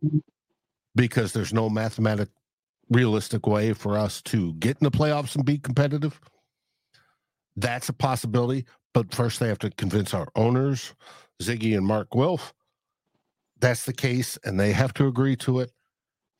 because 0.94 1.32
there's 1.32 1.52
no 1.52 1.70
mathematic 1.70 2.28
realistic 2.90 3.46
way 3.46 3.72
for 3.72 3.98
us 3.98 4.22
to 4.22 4.54
get 4.54 4.78
in 4.80 4.84
the 4.84 4.90
playoffs 4.90 5.36
and 5.36 5.44
be 5.44 5.58
competitive. 5.58 6.20
That's 7.56 7.88
a 7.88 7.92
possibility. 7.94 8.66
But 8.94 9.14
first, 9.14 9.40
they 9.40 9.48
have 9.48 9.58
to 9.60 9.70
convince 9.70 10.14
our 10.14 10.28
owners, 10.36 10.94
Zygi 11.42 11.76
and 11.76 11.86
Mark 11.86 12.14
Wilf, 12.14 12.54
that's 13.60 13.84
the 13.84 13.92
case, 13.92 14.38
and 14.44 14.58
they 14.58 14.72
have 14.72 14.94
to 14.94 15.06
agree 15.06 15.36
to 15.36 15.60
it. 15.60 15.72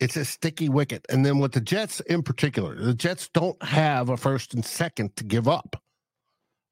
It's 0.00 0.16
a 0.16 0.24
sticky 0.24 0.68
wicket. 0.68 1.04
And 1.08 1.26
then 1.26 1.38
with 1.38 1.52
the 1.52 1.60
Jets 1.60 2.00
in 2.00 2.22
particular, 2.22 2.74
the 2.76 2.94
Jets 2.94 3.28
don't 3.28 3.60
have 3.62 4.08
a 4.08 4.16
first 4.16 4.54
and 4.54 4.64
second 4.64 5.16
to 5.16 5.24
give 5.24 5.48
up 5.48 5.82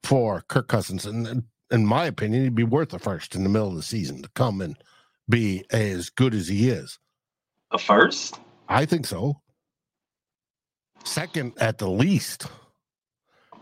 for 0.05 0.43
Kirk 0.49 0.69
Cousins. 0.69 1.07
And 1.07 1.45
in 1.71 1.87
my 1.87 2.07
opinion, 2.07 2.45
he'd 2.45 2.55
be 2.55 2.63
worth 2.63 2.95
a 2.95 2.99
first 2.99 3.35
in 3.35 3.43
the 3.43 3.49
middle 3.49 3.69
of 3.69 3.75
the 3.75 3.83
season 3.83 4.23
to 4.23 4.29
come 4.31 4.61
and 4.61 4.77
be 5.29 5.65
as 5.71 6.11
good 6.11 6.35
as 6.35 6.47
he 6.47 6.71
is. 6.71 6.99
A 7.73 7.79
first? 7.79 8.39
I 8.69 8.85
think 8.87 9.07
so. 9.07 9.41
Second 11.05 11.55
at 11.59 11.79
the 11.79 11.89
least. 11.89 12.47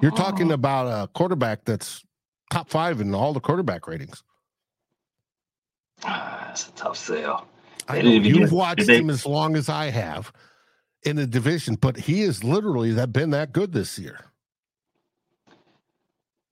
You're 0.00 0.12
oh. 0.12 0.16
talking 0.16 0.52
about 0.52 0.86
a 0.86 1.08
quarterback 1.08 1.64
that's 1.64 2.04
top 2.50 2.68
five 2.68 3.00
in 3.00 3.14
all 3.14 3.32
the 3.32 3.40
quarterback 3.40 3.86
ratings. 3.86 4.22
Ah, 6.04 6.44
that's 6.46 6.68
a 6.68 6.72
tough 6.72 6.98
sale. 6.98 7.46
I 7.88 8.02
know 8.02 8.10
you've 8.10 8.52
watched 8.52 8.88
him 8.88 9.10
as 9.10 9.26
long 9.26 9.56
as 9.56 9.68
I 9.68 9.90
have 9.90 10.32
in 11.02 11.16
the 11.16 11.26
division, 11.26 11.74
but 11.76 11.96
he 11.96 12.22
has 12.22 12.42
literally 12.42 12.92
that 12.92 13.12
been 13.12 13.30
that 13.30 13.52
good 13.52 13.72
this 13.72 13.98
year. 13.98 14.20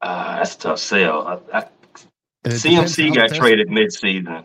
Uh, 0.00 0.36
that's 0.36 0.56
a 0.56 0.58
tough 0.58 0.78
sale. 0.78 1.42
I, 1.52 1.58
I, 1.58 1.64
CMC 2.48 3.14
got 3.14 3.32
traded 3.32 3.68
midseason. 3.68 4.44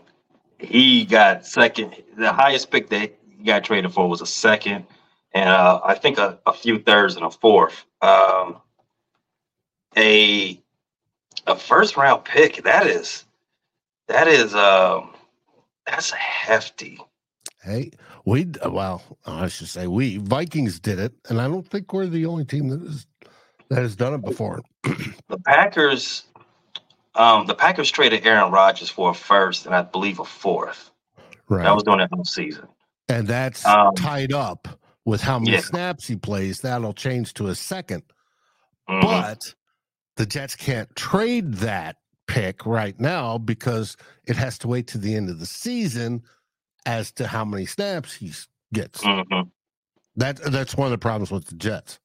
He 0.60 1.06
got 1.06 1.46
second. 1.46 1.96
The 2.16 2.32
highest 2.32 2.72
pick 2.72 2.90
that 2.90 3.18
he 3.38 3.44
got 3.44 3.64
traded 3.64 3.92
for 3.92 4.08
was 4.08 4.22
a 4.22 4.26
second, 4.26 4.86
and 5.34 5.50
uh, 5.50 5.82
I 5.84 5.96
think 5.96 6.20
a, 6.20 6.40
a, 6.46 6.54
few 6.54 6.80
thirds 6.80 7.16
and 7.16 7.26
a 7.26 7.32
fourth. 7.32 7.86
Um, 8.02 8.58
a 9.98 10.62
a 11.48 11.56
first 11.56 11.98
round 11.98 12.24
pick 12.24 12.64
that 12.64 12.86
is 12.86 13.24
that 14.08 14.28
is 14.28 14.54
um 14.54 15.14
that's 15.88 16.12
hefty. 16.12 17.00
Hey, 17.64 17.92
we 18.26 18.48
well, 18.70 19.02
I 19.26 19.48
should 19.48 19.68
say 19.68 19.88
we 19.88 20.18
Vikings 20.18 20.80
did 20.80 21.00
it, 21.00 21.14
and 21.30 21.42
I 21.42 21.48
don't 21.48 21.68
think 21.68 21.92
we're 21.94 22.06
the 22.06 22.26
only 22.26 22.46
team 22.46 22.70
that 22.70 22.84
is 22.84 23.08
that 23.70 23.80
has 23.80 23.96
done 23.96 24.14
it 24.14 24.22
before. 24.22 24.62
the 24.84 25.40
Packers, 25.46 26.24
um, 27.16 27.46
the 27.48 27.56
Packers 27.56 27.90
traded 27.90 28.26
Aaron 28.26 28.52
Rodgers 28.52 28.90
for 28.90 29.12
a 29.12 29.14
first 29.14 29.66
and 29.66 29.74
I 29.74 29.82
believe 29.82 30.20
a 30.20 30.26
fourth. 30.26 30.92
Right, 31.50 31.64
that 31.64 31.74
was 31.74 31.84
during 31.84 32.00
that 32.00 32.10
whole 32.14 32.26
season, 32.26 32.68
and 33.10 33.28
that's 33.28 33.66
um, 33.66 33.96
tied 33.96 34.34
up 34.34 34.68
with 35.06 35.22
how 35.22 35.40
many 35.40 35.54
yeah. 35.54 35.62
snaps 35.62 36.06
he 36.06 36.18
plays. 36.18 36.60
That'll 36.60 36.94
change 36.94 37.34
to 37.36 37.48
a 37.48 37.52
2nd 37.52 38.02
mm-hmm. 38.90 39.00
but 39.00 39.56
the 40.18 40.26
Jets 40.26 40.56
can't 40.56 40.94
trade 40.96 41.54
that 41.56 41.96
pick 42.28 42.66
right 42.66 43.00
now 43.00 43.38
because 43.38 43.98
it 44.26 44.36
has 44.36 44.58
to 44.60 44.68
wait 44.68 44.88
to 44.88 44.98
the 44.98 45.16
end 45.16 45.30
of 45.30 45.40
the 45.40 45.46
season 45.46 46.22
as 46.86 47.12
to 47.14 47.28
how 47.28 47.44
many 47.44 47.66
snaps 47.66 48.14
he 48.14 48.32
gets. 48.74 49.04
Mm-hmm. 49.04 49.50
That 50.16 50.38
that's 50.52 50.76
one 50.76 50.88
of 50.88 50.92
the 50.92 50.98
problems 50.98 51.32
with 51.32 51.46
the 51.46 51.56
Jets. 51.56 52.00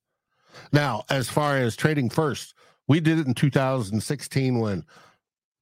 Now, 0.72 1.04
as 1.08 1.28
far 1.28 1.56
as 1.56 1.76
trading 1.76 2.10
first, 2.10 2.54
we 2.88 3.00
did 3.00 3.18
it 3.18 3.26
in 3.26 3.34
2016 3.34 4.58
when 4.58 4.84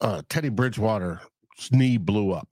uh, 0.00 0.22
Teddy 0.28 0.48
Bridgewater's 0.48 1.20
knee 1.70 1.96
blew 1.96 2.32
up 2.32 2.48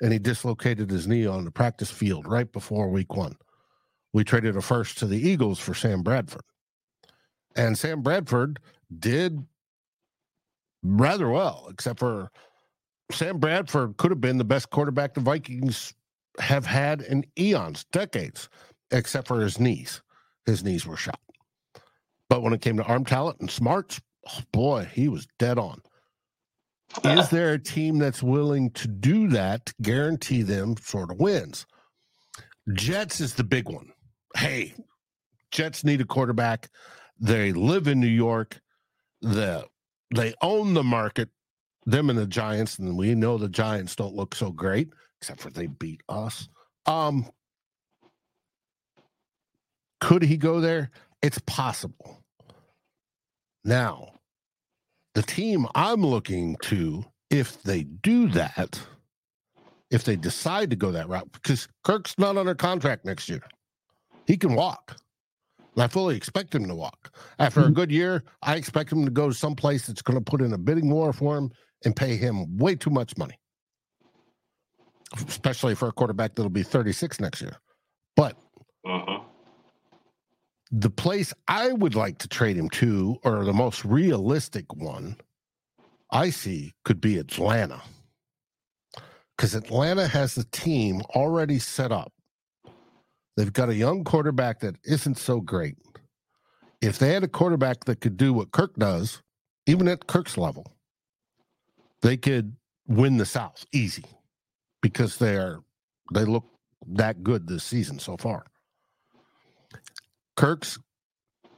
and 0.00 0.12
he 0.12 0.18
dislocated 0.18 0.90
his 0.90 1.06
knee 1.06 1.26
on 1.26 1.44
the 1.44 1.50
practice 1.50 1.90
field 1.90 2.26
right 2.26 2.50
before 2.50 2.88
week 2.88 3.14
one. 3.14 3.36
We 4.12 4.24
traded 4.24 4.56
a 4.56 4.62
first 4.62 4.98
to 4.98 5.06
the 5.06 5.18
Eagles 5.18 5.58
for 5.58 5.74
Sam 5.74 6.02
Bradford. 6.02 6.42
And 7.56 7.76
Sam 7.76 8.02
Bradford 8.02 8.58
did 8.98 9.44
rather 10.82 11.28
well, 11.28 11.68
except 11.70 11.98
for 11.98 12.30
Sam 13.10 13.38
Bradford 13.38 13.96
could 13.96 14.10
have 14.10 14.20
been 14.20 14.38
the 14.38 14.44
best 14.44 14.70
quarterback 14.70 15.14
the 15.14 15.20
Vikings 15.20 15.94
have 16.38 16.66
had 16.66 17.02
in 17.02 17.24
eons, 17.38 17.84
decades, 17.92 18.48
except 18.90 19.28
for 19.28 19.40
his 19.40 19.58
knees. 19.58 20.02
His 20.46 20.62
knees 20.62 20.86
were 20.86 20.96
shot. 20.96 21.20
But 22.28 22.42
when 22.42 22.52
it 22.52 22.60
came 22.60 22.76
to 22.76 22.84
arm 22.84 23.04
talent 23.04 23.40
and 23.40 23.50
smarts, 23.50 24.00
oh 24.28 24.40
boy, 24.52 24.88
he 24.92 25.08
was 25.08 25.26
dead 25.38 25.58
on. 25.58 25.80
Is 27.04 27.28
there 27.30 27.52
a 27.52 27.58
team 27.58 27.98
that's 27.98 28.22
willing 28.22 28.70
to 28.72 28.88
do 28.88 29.28
that 29.28 29.66
to 29.66 29.74
guarantee 29.82 30.42
them 30.42 30.76
sort 30.76 31.10
of 31.10 31.18
wins? 31.18 31.66
Jets 32.74 33.20
is 33.20 33.34
the 33.34 33.44
big 33.44 33.68
one. 33.68 33.92
Hey, 34.36 34.74
Jets 35.50 35.84
need 35.84 36.02
a 36.02 36.04
quarterback. 36.04 36.68
They 37.18 37.52
live 37.52 37.88
in 37.88 38.00
New 38.00 38.06
York. 38.06 38.60
The 39.22 39.66
they 40.14 40.34
own 40.42 40.74
the 40.74 40.82
market, 40.82 41.28
them 41.86 42.10
and 42.10 42.18
the 42.18 42.26
Giants, 42.26 42.78
and 42.78 42.96
we 42.96 43.14
know 43.14 43.38
the 43.38 43.48
Giants 43.48 43.96
don't 43.96 44.14
look 44.14 44.34
so 44.34 44.50
great, 44.50 44.90
except 45.20 45.40
for 45.40 45.50
they 45.50 45.66
beat 45.66 46.02
us. 46.08 46.48
Um, 46.86 47.30
could 50.00 50.22
he 50.22 50.36
go 50.36 50.60
there? 50.60 50.90
It's 51.22 51.40
possible. 51.40 52.22
Now, 53.64 54.12
the 55.14 55.22
team 55.22 55.66
I'm 55.74 56.02
looking 56.02 56.56
to, 56.62 57.04
if 57.30 57.62
they 57.62 57.82
do 57.82 58.28
that, 58.28 58.80
if 59.90 60.04
they 60.04 60.16
decide 60.16 60.70
to 60.70 60.76
go 60.76 60.92
that 60.92 61.08
route, 61.08 61.30
because 61.32 61.68
Kirk's 61.84 62.18
not 62.18 62.36
under 62.36 62.54
contract 62.54 63.04
next 63.04 63.28
year, 63.28 63.42
he 64.26 64.36
can 64.36 64.54
walk. 64.54 64.96
I 65.78 65.88
fully 65.88 66.16
expect 66.16 66.54
him 66.54 66.66
to 66.66 66.74
walk. 66.74 67.14
After 67.38 67.60
a 67.60 67.64
mm-hmm. 67.64 67.74
good 67.74 67.90
year, 67.90 68.24
I 68.42 68.56
expect 68.56 68.92
him 68.92 69.04
to 69.04 69.10
go 69.10 69.28
to 69.28 69.34
someplace 69.34 69.86
that's 69.86 70.02
going 70.02 70.18
to 70.18 70.24
put 70.24 70.40
in 70.40 70.52
a 70.52 70.58
bidding 70.58 70.90
war 70.90 71.12
for 71.12 71.36
him 71.36 71.50
and 71.84 71.94
pay 71.94 72.16
him 72.16 72.56
way 72.56 72.74
too 72.74 72.90
much 72.90 73.16
money, 73.16 73.38
especially 75.28 75.74
for 75.74 75.88
a 75.88 75.92
quarterback 75.92 76.34
that'll 76.34 76.50
be 76.50 76.62
36 76.62 77.20
next 77.20 77.40
year. 77.40 77.56
But 78.16 78.36
uh-huh. 78.86 79.20
the 80.70 80.90
place 80.90 81.32
I 81.46 81.72
would 81.72 81.94
like 81.94 82.18
to 82.18 82.28
trade 82.28 82.56
him 82.56 82.70
to, 82.70 83.16
or 83.22 83.44
the 83.44 83.52
most 83.52 83.84
realistic 83.84 84.74
one 84.74 85.16
I 86.10 86.30
see, 86.30 86.72
could 86.84 87.00
be 87.00 87.18
Atlanta. 87.18 87.82
Because 89.36 89.54
Atlanta 89.54 90.08
has 90.08 90.34
the 90.34 90.44
team 90.44 91.02
already 91.14 91.60
set 91.60 91.92
up 91.92 92.12
They've 93.38 93.52
got 93.52 93.68
a 93.68 93.74
young 93.74 94.02
quarterback 94.02 94.58
that 94.60 94.74
isn't 94.82 95.16
so 95.16 95.40
great. 95.40 95.76
If 96.80 96.98
they 96.98 97.12
had 97.14 97.22
a 97.22 97.28
quarterback 97.28 97.84
that 97.84 98.00
could 98.00 98.16
do 98.16 98.32
what 98.32 98.50
Kirk 98.50 98.74
does, 98.74 99.22
even 99.66 99.86
at 99.86 100.08
Kirk's 100.08 100.36
level, 100.36 100.66
they 102.02 102.16
could 102.16 102.56
win 102.88 103.16
the 103.16 103.24
South 103.24 103.64
easy 103.72 104.02
because 104.82 105.18
they 105.18 105.36
are 105.36 105.60
they 106.12 106.24
look 106.24 106.46
that 106.84 107.22
good 107.22 107.46
this 107.46 107.62
season 107.62 108.00
so 108.00 108.16
far. 108.16 108.44
Kirk's 110.36 110.76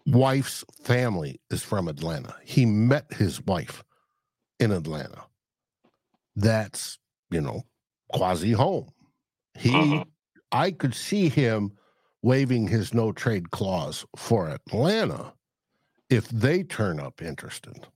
wife's 0.07 0.63
family 0.83 1.41
is 1.51 1.63
from 1.63 1.89
Atlanta. 1.89 2.35
He 2.45 2.67
met 2.67 3.11
his 3.11 3.41
wife 3.47 3.83
in 4.59 4.71
Atlanta. 4.71 5.25
That's, 6.37 6.99
you 7.31 7.41
know, 7.41 7.63
quasi 8.13 8.53
home. 8.53 8.91
He 9.55 9.75
uh-huh. 9.75 10.05
I 10.53 10.71
could 10.71 10.95
see 10.95 11.29
him 11.29 11.73
waiving 12.23 12.69
his 12.69 12.93
no 12.93 13.13
trade 13.13 13.51
clause 13.51 14.05
for 14.17 14.49
Atlanta 14.49 15.33
if 16.09 16.29
they 16.29 16.63
turn 16.63 17.01
up 17.01 17.23
interested. 17.23 17.87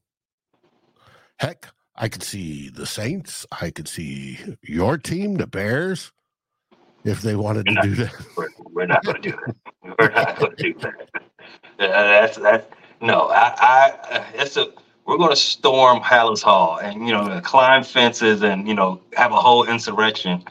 Heck, 1.39 1.67
I 1.97 2.09
could 2.09 2.23
see 2.23 2.71
the 2.71 2.87
Saints. 2.87 3.45
I 3.61 3.71
could 3.71 3.89
see 3.89 4.39
your 4.63 4.99
team, 4.99 5.35
the 5.35 5.47
Bears, 5.47 6.13
if 7.05 7.23
they 7.23 7.37
wanted 7.37 7.67
we're 7.69 7.75
to 7.75 7.75
not, 7.75 7.83
do 7.85 7.95
that. 7.97 8.13
We're, 8.37 8.49
we're 8.73 8.87
not 8.87 9.05
going 9.05 9.23
to 9.23 9.31
do 9.31 9.37
that. 9.47 9.57
We're 9.99 10.11
not 10.11 10.37
going 10.39 10.57
to 10.57 10.63
do 10.63 10.75
that. 10.81 11.11
Uh, 11.79 11.87
that's 11.89 12.37
that. 12.39 12.71
No, 13.01 13.29
I. 13.29 13.55
I 13.59 14.25
it's 14.35 14.57
a. 14.57 14.69
We're 15.07 15.19
going 15.19 15.31
to 15.31 15.37
storm 15.37 16.01
Halas 16.01 16.43
Hall 16.43 16.79
and 16.79 17.07
you 17.07 17.13
know 17.13 17.41
climb 17.43 17.85
fences 17.85 18.43
and 18.43 18.67
you 18.67 18.75
know 18.75 19.01
have 19.15 19.33
a 19.33 19.37
whole 19.37 19.65
insurrection 19.65 20.43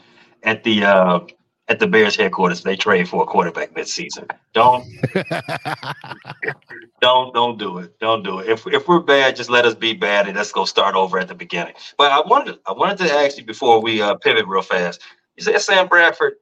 at 0.44 0.62
the 0.62 0.84
uh, 0.84 1.20
at 1.68 1.78
the 1.78 1.86
Bears 1.86 2.16
headquarters 2.16 2.62
they 2.62 2.76
trade 2.76 3.08
for 3.08 3.22
a 3.22 3.26
quarterback 3.26 3.74
midseason. 3.74 4.30
Don't 4.52 4.86
don't 7.00 7.34
don't 7.34 7.58
do 7.58 7.78
it. 7.78 7.98
Don't 8.00 8.22
do 8.22 8.40
it. 8.40 8.48
If 8.48 8.66
if 8.66 8.86
we're 8.86 9.00
bad, 9.00 9.36
just 9.36 9.50
let 9.50 9.64
us 9.64 9.74
be 9.74 9.94
bad 9.94 10.26
and 10.26 10.36
let's 10.36 10.52
go 10.52 10.64
start 10.64 10.94
over 10.94 11.18
at 11.18 11.28
the 11.28 11.34
beginning. 11.34 11.74
But 11.96 12.12
I 12.12 12.20
wanted 12.20 12.58
I 12.66 12.72
wanted 12.72 12.98
to 12.98 13.12
ask 13.12 13.38
you 13.38 13.44
before 13.44 13.80
we 13.80 14.02
uh, 14.02 14.14
pivot 14.16 14.46
real 14.46 14.62
fast. 14.62 15.02
You 15.36 15.44
said 15.44 15.60
Sam 15.60 15.88
Bradford 15.88 16.34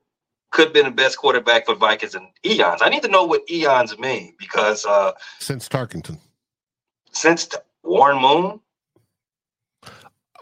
could 0.50 0.66
have 0.66 0.74
been 0.74 0.84
the 0.84 0.90
best 0.90 1.16
quarterback 1.18 1.66
for 1.66 1.74
Vikings 1.74 2.14
in 2.14 2.28
eons. 2.44 2.82
I 2.82 2.88
need 2.88 3.02
to 3.02 3.08
know 3.08 3.24
what 3.24 3.48
eons 3.50 3.96
mean 3.98 4.34
because 4.38 4.84
uh, 4.84 5.12
since 5.38 5.68
Tarkenton, 5.68 6.18
since 7.12 7.46
t- 7.46 7.58
Warren 7.84 8.20
Moon, 8.20 8.60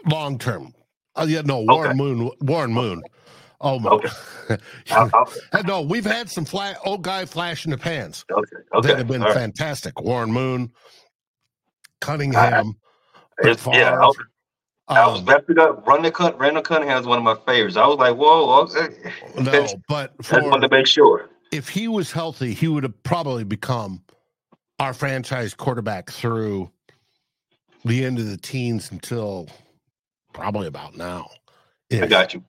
long 0.05 0.39
term. 0.39 0.73
Uh, 1.15 1.25
yeah, 1.27 1.41
no 1.41 1.59
Warren 1.59 1.91
okay. 1.91 1.97
Moon. 1.97 2.31
Warren 2.39 2.73
Moon 2.73 3.03
Oh 3.61 3.79
my! 3.79 3.91
Okay. 3.91 4.09
I'll- 4.91 5.09
I'll- 5.13 5.63
no, 5.63 5.81
we've 5.81 6.05
had 6.05 6.29
some 6.29 6.45
fla- 6.45 6.75
old 6.83 7.03
guy 7.03 7.25
flash 7.25 7.65
in 7.65 7.71
the 7.71 7.77
pans 7.77 8.25
okay. 8.31 8.57
Okay. 8.73 8.87
that 8.87 8.97
have 8.97 9.07
been 9.07 9.21
all 9.21 9.27
right. 9.29 9.37
fantastic. 9.37 10.01
Warren 10.01 10.31
Moon, 10.31 10.71
Cunningham. 11.99 12.75
Brett 13.41 13.59
yeah, 13.67 13.93
I 13.93 14.05
was, 14.05 14.17
I 14.87 15.07
was 15.07 15.19
um, 15.19 15.25
wrapped 15.25 15.57
up. 15.57 15.87
Randall, 15.87 16.11
Cun- 16.11 16.37
Randall 16.37 16.63
Cunningham 16.63 16.99
is 16.99 17.07
one 17.07 17.17
of 17.17 17.23
my 17.23 17.35
favorites. 17.45 17.77
I 17.77 17.87
was 17.87 17.97
like, 17.97 18.15
whoa, 18.15 18.61
okay. 18.63 19.11
no, 19.39 19.67
but 19.87 20.15
Just 20.17 20.29
for 20.29 20.43
wanted 20.43 20.67
to 20.67 20.75
make 20.75 20.87
sure. 20.87 21.29
if 21.51 21.69
he 21.69 21.87
was 21.87 22.11
healthy, 22.11 22.53
he 22.53 22.67
would 22.67 22.83
have 22.83 23.03
probably 23.03 23.43
become 23.43 24.03
our 24.79 24.93
franchise 24.93 25.53
quarterback 25.53 26.09
through 26.09 26.71
the 27.85 28.03
end 28.05 28.19
of 28.19 28.27
the 28.27 28.37
teens 28.37 28.91
until 28.91 29.47
probably 30.33 30.67
about 30.67 30.95
now. 30.97 31.27
I 31.91 32.05
got 32.07 32.33
you. 32.33 32.43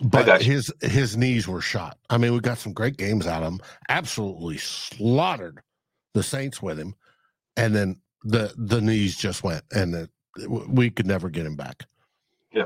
But 0.00 0.42
his 0.42 0.72
his 0.82 1.16
knees 1.16 1.48
were 1.48 1.62
shot. 1.62 1.96
I 2.10 2.18
mean, 2.18 2.32
we 2.34 2.40
got 2.40 2.58
some 2.58 2.72
great 2.74 2.96
games 2.98 3.26
out 3.26 3.42
of 3.42 3.52
him. 3.54 3.60
Absolutely 3.88 4.58
slaughtered 4.58 5.62
the 6.12 6.22
Saints 6.22 6.60
with 6.60 6.78
him, 6.78 6.94
and 7.56 7.74
then 7.74 8.00
the 8.22 8.52
the 8.58 8.80
knees 8.80 9.16
just 9.16 9.42
went, 9.42 9.64
and 9.72 9.94
it, 9.94 10.10
we 10.68 10.90
could 10.90 11.06
never 11.06 11.30
get 11.30 11.46
him 11.46 11.56
back. 11.56 11.84
Yeah. 12.52 12.64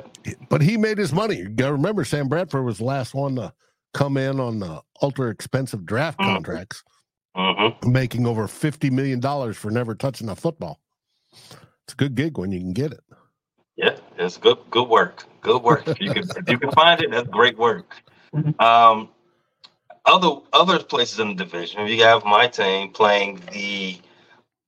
But 0.49 0.61
he 0.61 0.77
made 0.77 0.99
his 0.99 1.13
money. 1.13 1.37
You 1.37 1.49
got 1.49 1.67
to 1.69 1.73
remember, 1.73 2.05
Sam 2.05 2.29
Bradford 2.29 2.65
was 2.65 2.79
the 2.79 2.85
last 2.85 3.15
one 3.15 3.37
to 3.37 3.53
come 3.95 4.17
in 4.17 4.39
on 4.41 4.59
the 4.61 4.83
ultra 5.03 5.31
expensive 5.31 5.85
draft 5.87 6.19
Mhm. 6.19 6.25
contracts, 6.35 6.83
Mm-hmm. 7.37 7.93
making 7.93 8.27
over 8.27 8.49
fifty 8.49 8.91
million 8.91 9.21
dollars 9.21 9.57
for 9.57 9.71
never 9.71 9.95
touching 9.95 10.29
a 10.29 10.35
football. 10.37 10.81
It's 11.33 11.93
a 11.93 11.97
good 11.97 12.17
gig 12.17 12.39
when 12.39 12.51
you 12.51 12.59
can 12.59 12.73
get 12.73 12.91
it. 12.93 13.01
Yeah, 13.77 13.97
it's 14.27 14.37
good. 14.37 14.59
Good 14.71 14.89
work. 14.89 15.25
Good 15.41 15.63
work. 15.63 15.89
If 15.89 16.01
you 16.01 16.13
can, 16.13 16.25
if 16.37 16.49
you 16.49 16.59
can 16.59 16.71
find 16.73 17.01
it, 17.01 17.11
that's 17.11 17.29
great 17.29 17.59
work. 17.59 18.03
Um, 18.59 19.09
other 20.07 20.41
other 20.53 20.83
places 20.83 21.21
in 21.21 21.29
the 21.29 21.45
division, 21.45 21.87
you 21.87 22.03
have 22.05 22.25
my 22.25 22.47
team 22.47 22.91
playing 22.91 23.41
the 23.53 23.99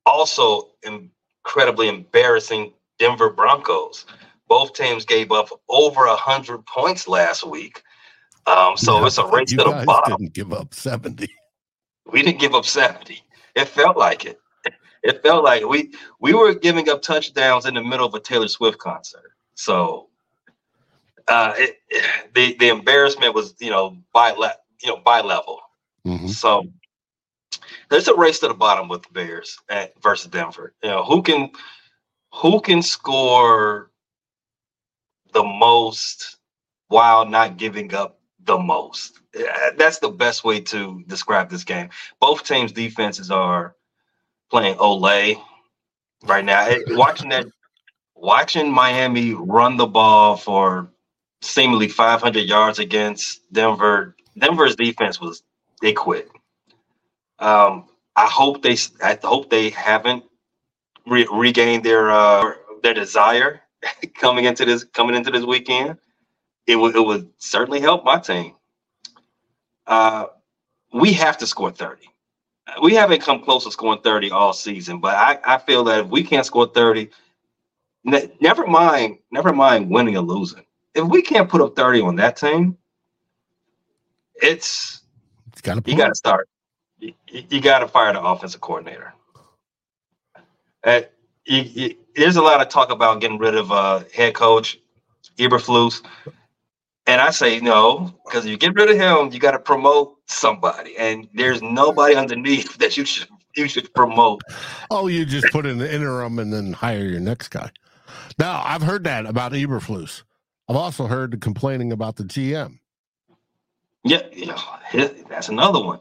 also 0.07 0.71
incredibly 0.83 1.89
embarrassing 1.89 2.73
Denver 2.99 3.31
Broncos. 3.31 4.07
Both 4.49 4.75
teams 4.75 5.05
gave 5.05 5.33
up 5.33 5.49
over 5.69 6.07
a 6.07 6.17
hundred 6.17 6.65
points 6.67 7.09
last 7.09 7.47
week. 7.47 7.83
Um, 8.47 8.77
so 8.77 9.01
Yeah, 9.01 9.07
it's 9.07 9.19
a 9.19 9.27
race 9.33 9.51
to 9.51 9.57
the 9.57 9.85
bottom. 9.87 10.19
Didn't 10.19 10.35
give 10.35 10.53
up 10.53 10.75
seventy. 10.75 11.29
We 12.11 12.23
didn't 12.23 12.41
give 12.41 12.55
up 12.55 12.65
70. 12.65 13.23
It 13.55 13.69
felt 13.69 13.97
like 13.97 14.27
it. 14.27 14.39
It 15.03 15.23
felt 15.23 15.45
like 15.45 15.67
we 15.67 15.93
we 16.21 16.33
were 16.33 16.55
giving 16.55 16.89
up 16.89 17.03
touchdowns 17.03 17.67
in 17.67 17.75
the 17.75 17.83
middle 17.83 18.07
of 18.07 18.15
a 18.15 18.21
Taylor 18.21 18.49
Swift 18.49 18.79
concert. 18.79 19.32
So 19.63 20.09
uh 21.29 21.55
it, 21.57 21.77
the 22.35 22.57
the 22.59 22.69
embarrassment 22.69 23.35
was, 23.35 23.55
you 23.61 23.71
know, 23.71 23.97
by 24.13 24.33
le- 24.33 24.57
you 24.83 24.89
know, 24.91 24.97
by 24.97 25.21
level. 25.21 25.61
Mhm. 26.05 26.29
So 26.29 26.67
there's 27.91 28.09
a 28.09 28.15
race 28.17 28.41
to 28.41 28.49
the 28.49 28.55
bottom 28.55 28.89
with 28.89 29.03
the 29.05 29.13
Bears 29.13 29.59
at, 29.69 30.01
versus 30.03 30.31
Denver. 30.31 30.75
You 30.83 30.91
know, 30.91 31.05
who 31.05 31.23
can 31.23 31.51
who 32.35 32.61
can 32.61 32.83
score 32.83 33.91
the 35.33 35.45
most 35.45 36.39
while 36.89 37.25
not 37.25 37.57
giving 37.57 37.95
up 37.95 38.19
the 38.45 38.59
most? 38.59 39.21
Uh, 39.39 39.71
That's 39.77 40.01
the 40.01 40.11
best 40.11 40.43
way 40.45 40.61
to 40.61 41.05
describe 41.07 41.51
this 41.51 41.65
game. 41.65 41.91
Both 42.21 42.45
teams' 42.49 42.73
defenses 42.73 43.31
are 43.31 43.77
playing 44.51 44.77
olé 44.79 45.41
right 46.25 46.45
now. 46.45 46.69
Watching 46.89 47.29
that, 47.31 47.47
watching 48.23 48.73
Miami 48.73 49.35
run 49.35 49.79
the 49.79 49.87
ball 49.89 50.39
for 50.39 50.91
seemingly 51.43 51.89
500 51.89 52.41
yards 52.43 52.81
against 52.81 53.43
Denver. 53.53 54.17
Denver's 54.39 54.77
defense 54.77 55.21
was 55.21 55.45
they 55.83 55.95
quit. 55.95 56.31
Um, 57.41 57.87
I 58.17 58.29
hope 58.29 58.63
they 58.63 58.77
I 59.03 59.19
hope 59.23 59.51
they 59.51 59.71
haven't 59.71 60.25
re- 61.07 61.29
regained 61.33 61.85
their 61.85 62.11
uh, 62.11 62.55
their 62.83 62.95
desire 62.95 63.63
coming 64.15 64.47
into 64.47 64.65
this 64.67 64.85
coming 64.85 65.17
into 65.17 65.31
this 65.33 65.45
weekend. 65.45 65.99
It 66.67 66.77
would 66.77 66.97
it 66.97 67.01
would 67.05 67.31
certainly 67.39 67.81
help 67.81 68.05
my 68.05 68.19
team. 68.21 68.55
Uh, 69.87 70.27
we 70.95 71.13
have 71.15 71.39
to 71.39 71.49
score 71.49 71.73
30. 71.73 72.09
We 72.83 72.95
haven't 72.95 73.23
come 73.23 73.43
close 73.45 73.65
to 73.65 73.73
scoring 73.73 74.01
30 74.03 74.31
all 74.33 74.53
season, 74.53 75.01
but 75.01 75.15
I, 75.17 75.39
I 75.45 75.59
feel 75.59 75.85
that 75.85 76.01
if 76.01 76.09
we 76.09 76.25
can't 76.25 76.47
score 76.47 76.67
30, 76.69 77.11
ne- 78.05 78.31
never 78.41 78.67
mind, 78.67 79.19
never 79.31 79.53
mind 79.53 79.91
winning 79.91 80.17
or 80.17 80.23
losing. 80.23 80.65
If 80.95 81.05
we 81.05 81.23
can't 81.23 81.49
put 81.49 81.61
up 81.61 81.75
30 81.77 82.03
on 82.03 82.17
that 82.17 82.37
team, 82.37 82.77
it's 84.35 85.03
It's 85.53 85.61
got 85.61 85.83
to 85.83 85.91
you 85.91 85.97
got 85.97 86.09
to 86.09 86.15
start. 86.15 86.49
You, 86.99 87.15
you 87.29 87.61
got 87.61 87.81
to 87.81 87.89
fire 87.89 88.13
the 88.13 88.21
offensive 88.21 88.61
coordinator. 88.61 89.15
Uh, 90.85 91.03
you, 91.45 91.63
you, 91.63 91.95
there's 92.17 92.37
a 92.37 92.43
lot 92.43 92.61
of 92.61 92.69
talk 92.69 92.91
about 92.91 93.21
getting 93.21 93.39
rid 93.39 93.55
of 93.55 93.73
uh, 93.73 94.05
head 94.15 94.35
coach 94.35 94.79
Eberflus, 95.39 96.05
and 97.07 97.21
I 97.21 97.31
say 97.31 97.61
no 97.61 98.15
because 98.25 98.47
you 98.47 98.57
get 98.57 98.75
rid 98.75 98.91
of 98.91 98.97
him, 98.97 99.33
you 99.33 99.41
got 99.41 99.53
to 99.53 99.59
promote 99.59 100.17
somebody, 100.27 100.97
and 100.97 101.29
there's 101.35 101.63
nobody 101.63 102.15
underneath 102.15 102.77
that 102.79 102.97
you 102.97 103.05
should 103.05 103.29
you 103.57 103.69
should 103.69 103.93
promote. 103.95 104.43
Oh, 104.91 105.09
you 105.09 105.25
just 105.25 105.51
put 105.53 105.67
in 105.67 105.79
the 105.79 105.93
interim 105.93 106.39
and 106.39 106.53
then 106.53 106.73
hire 106.73 107.05
your 107.05 107.21
next 107.21 107.49
guy. 107.49 107.71
Now, 108.39 108.63
I've 108.65 108.83
heard 108.83 109.05
that 109.05 109.27
about 109.27 109.53
Eberflus. 109.53 110.23
I've 110.69 110.77
also 110.77 111.07
heard 111.07 111.41
complaining 111.41 111.93
about 111.93 112.17
the 112.17 112.25
GM. 112.25 112.79
Yeah, 114.05 114.23
yeah, 114.33 115.09
that's 115.29 115.49
another 115.49 115.83
one. 115.83 116.01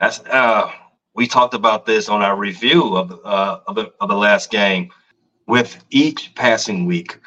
That's 0.00 0.20
uh, 0.20 0.70
we 1.14 1.26
talked 1.26 1.54
about 1.54 1.84
this 1.84 2.08
on 2.08 2.22
our 2.22 2.36
review 2.36 2.96
of 2.96 3.08
the 3.08 3.16
uh, 3.18 3.60
of 3.66 3.74
the 3.74 3.92
of 4.00 4.08
the 4.08 4.16
last 4.16 4.50
game. 4.50 4.90
With 5.46 5.84
each 5.90 6.32
passing 6.36 6.86
week, 6.86 7.18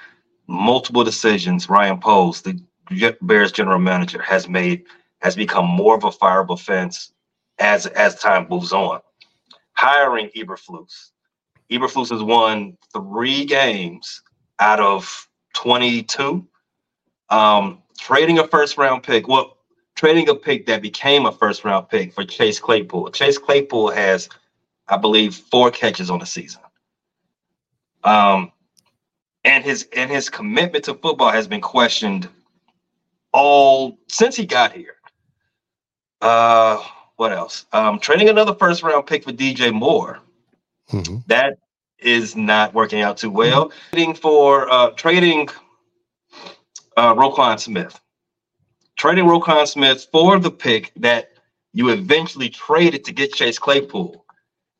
multiple 0.47 1.03
decisions 1.03 1.69
Ryan 1.69 1.99
Poles, 1.99 2.41
the 2.41 2.59
Bears 3.21 3.51
general 3.51 3.79
manager, 3.79 4.21
has 4.21 4.47
made 4.47 4.85
has 5.21 5.35
become 5.35 5.65
more 5.65 5.95
of 5.95 6.03
a 6.03 6.11
fireable 6.11 6.59
fence 6.59 7.11
as 7.59 7.85
as 7.87 8.15
time 8.15 8.47
moves 8.49 8.71
on. 8.71 9.01
Hiring 9.73 10.29
Eberflus, 10.37 11.11
Eberflus 11.73 12.09
has 12.09 12.23
won 12.23 12.77
three 12.93 13.45
games 13.45 14.21
out 14.59 14.79
of 14.79 15.27
twenty 15.53 16.03
two. 16.03 16.47
Um, 17.29 17.81
trading 17.99 18.39
a 18.39 18.47
first 18.47 18.77
round 18.77 19.03
pick. 19.03 19.27
Well, 19.27 19.57
trading 19.95 20.29
a 20.29 20.35
pick 20.35 20.65
that 20.67 20.81
became 20.81 21.25
a 21.25 21.31
first 21.31 21.63
round 21.63 21.89
pick 21.89 22.13
for 22.13 22.23
Chase 22.23 22.59
Claypool. 22.59 23.11
Chase 23.11 23.37
Claypool 23.37 23.91
has, 23.91 24.29
I 24.87 24.97
believe, 24.97 25.35
four 25.35 25.71
catches 25.71 26.09
on 26.09 26.19
the 26.19 26.25
season. 26.25 26.61
Um, 28.03 28.51
and 29.43 29.63
his 29.63 29.87
and 29.95 30.11
his 30.11 30.29
commitment 30.29 30.85
to 30.85 30.93
football 30.93 31.31
has 31.31 31.47
been 31.47 31.61
questioned 31.61 32.29
all 33.33 33.97
since 34.07 34.35
he 34.35 34.45
got 34.45 34.73
here. 34.73 34.95
Uh, 36.21 36.81
what 37.17 37.31
else? 37.31 37.65
Um, 37.73 37.99
trading 37.99 38.29
another 38.29 38.53
first 38.55 38.83
round 38.83 39.07
pick 39.07 39.23
for 39.23 39.31
DJ 39.31 39.73
Moore. 39.73 40.19
Mhm. 40.91 41.25
That 41.27 41.57
is 42.05 42.35
not 42.35 42.73
working 42.73 43.01
out 43.01 43.17
too 43.17 43.31
well. 43.31 43.71
Trading 43.91 44.13
for 44.13 44.71
uh, 44.71 44.91
trading 44.91 45.49
uh, 46.97 47.15
Roquan 47.15 47.59
Smith 47.59 47.99
trading 49.03 49.25
Roquan 49.25 49.67
Smith 49.67 50.07
for 50.11 50.39
the 50.39 50.51
pick 50.51 50.91
that 50.97 51.31
you 51.73 51.89
eventually 51.89 52.49
traded 52.49 53.03
to 53.05 53.11
get 53.11 53.33
Chase 53.33 53.59
Claypool, 53.59 54.25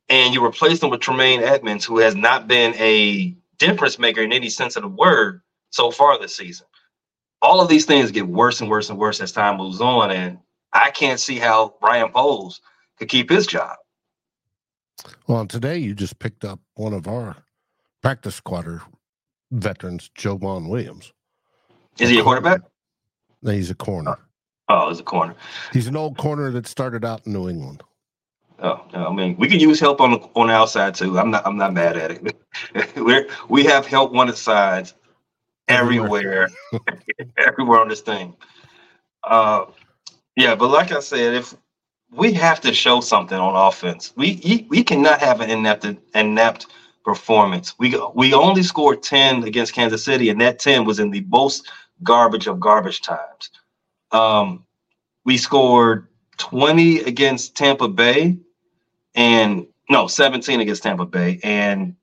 and 0.09 0.33
you 0.33 0.43
replaced 0.43 0.83
him 0.83 0.89
with 0.89 1.01
Tremaine 1.01 1.41
Edmunds, 1.41 1.85
who 1.85 1.99
has 1.99 2.15
not 2.15 2.47
been 2.47 2.73
a 2.75 3.35
difference 3.57 3.99
maker 3.99 4.21
in 4.21 4.31
any 4.31 4.49
sense 4.49 4.75
of 4.75 4.83
the 4.83 4.89
word 4.89 5.41
so 5.71 5.91
far 5.91 6.19
this 6.19 6.35
season. 6.35 6.67
All 7.41 7.59
of 7.59 7.67
these 7.67 7.85
things 7.85 8.11
get 8.11 8.27
worse 8.27 8.61
and 8.61 8.69
worse 8.69 8.89
and 8.89 8.97
worse 8.97 9.19
as 9.19 9.31
time 9.31 9.57
moves 9.57 9.81
on, 9.81 10.11
and 10.11 10.37
I 10.71 10.91
can't 10.91 11.19
see 11.19 11.37
how 11.37 11.75
Ryan 11.81 12.11
Poles 12.11 12.61
could 12.97 13.09
keep 13.09 13.29
his 13.29 13.47
job. 13.47 13.75
Well, 15.27 15.45
today 15.45 15.77
you 15.77 15.93
just 15.93 16.19
picked 16.19 16.45
up 16.45 16.59
one 16.75 16.93
of 16.93 17.07
our 17.07 17.37
practice 18.01 18.35
squatter 18.35 18.81
veterans, 19.51 20.09
Joejuan 20.17 20.69
Williams. 20.69 21.13
Is 21.99 22.09
he 22.09 22.19
a 22.19 22.23
quarterback? 22.23 22.61
No, 23.41 23.51
He's 23.51 23.69
a 23.69 23.75
corner. 23.75 24.17
Oh, 24.69 24.89
he's 24.89 24.99
a 24.99 25.03
corner. 25.03 25.35
He's 25.73 25.87
an 25.87 25.95
old 25.95 26.17
corner 26.17 26.49
that 26.51 26.67
started 26.67 27.03
out 27.03 27.25
in 27.25 27.33
New 27.33 27.49
England. 27.49 27.83
Oh, 28.59 28.81
no, 28.93 29.07
I 29.07 29.13
mean, 29.13 29.35
we 29.37 29.49
can 29.49 29.59
use 29.59 29.79
help 29.79 29.99
on 29.99 30.11
the 30.11 30.19
on 30.35 30.47
the 30.47 30.53
outside 30.53 30.95
too. 30.95 31.19
I'm 31.19 31.31
not 31.31 31.45
I'm 31.45 31.57
not 31.57 31.73
mad 31.73 31.97
at 31.97 32.11
it. 32.11 32.95
We're 32.95 33.27
we 33.49 33.65
have 33.65 33.85
help 33.85 34.15
on 34.15 34.27
the 34.27 34.35
sides 34.35 34.93
everywhere, 35.67 36.49
everywhere 37.37 37.81
on 37.81 37.89
this 37.89 38.01
thing. 38.01 38.35
Uh, 39.23 39.65
yeah, 40.37 40.55
but 40.55 40.69
like 40.69 40.91
I 40.93 41.01
said, 41.01 41.33
if 41.33 41.55
we 42.15 42.33
have 42.33 42.61
to 42.61 42.73
show 42.73 43.01
something 43.01 43.37
on 43.37 43.55
offense, 43.67 44.13
we 44.15 44.65
we 44.69 44.83
cannot 44.83 45.19
have 45.19 45.41
an 45.41 45.49
inept 45.49 45.85
inept 46.13 46.67
performance. 47.03 47.75
We 47.79 47.99
we 48.13 48.33
only 48.33 48.63
scored 48.63 49.03
ten 49.03 49.43
against 49.43 49.73
Kansas 49.73 50.05
City, 50.05 50.29
and 50.29 50.39
that 50.41 50.59
ten 50.59 50.85
was 50.85 50.99
in 50.99 51.11
the 51.11 51.25
most 51.27 51.69
garbage 52.03 52.47
of 52.47 52.59
garbage 52.59 53.01
times. 53.01 53.49
Um, 54.11 54.65
we 55.25 55.37
scored 55.37 56.07
20 56.37 56.99
against 57.01 57.55
Tampa 57.55 57.87
Bay 57.87 58.37
and 59.15 59.67
no, 59.89 60.07
17 60.07 60.59
against 60.59 60.83
Tampa 60.83 61.05
Bay. 61.05 61.39
And 61.43 61.95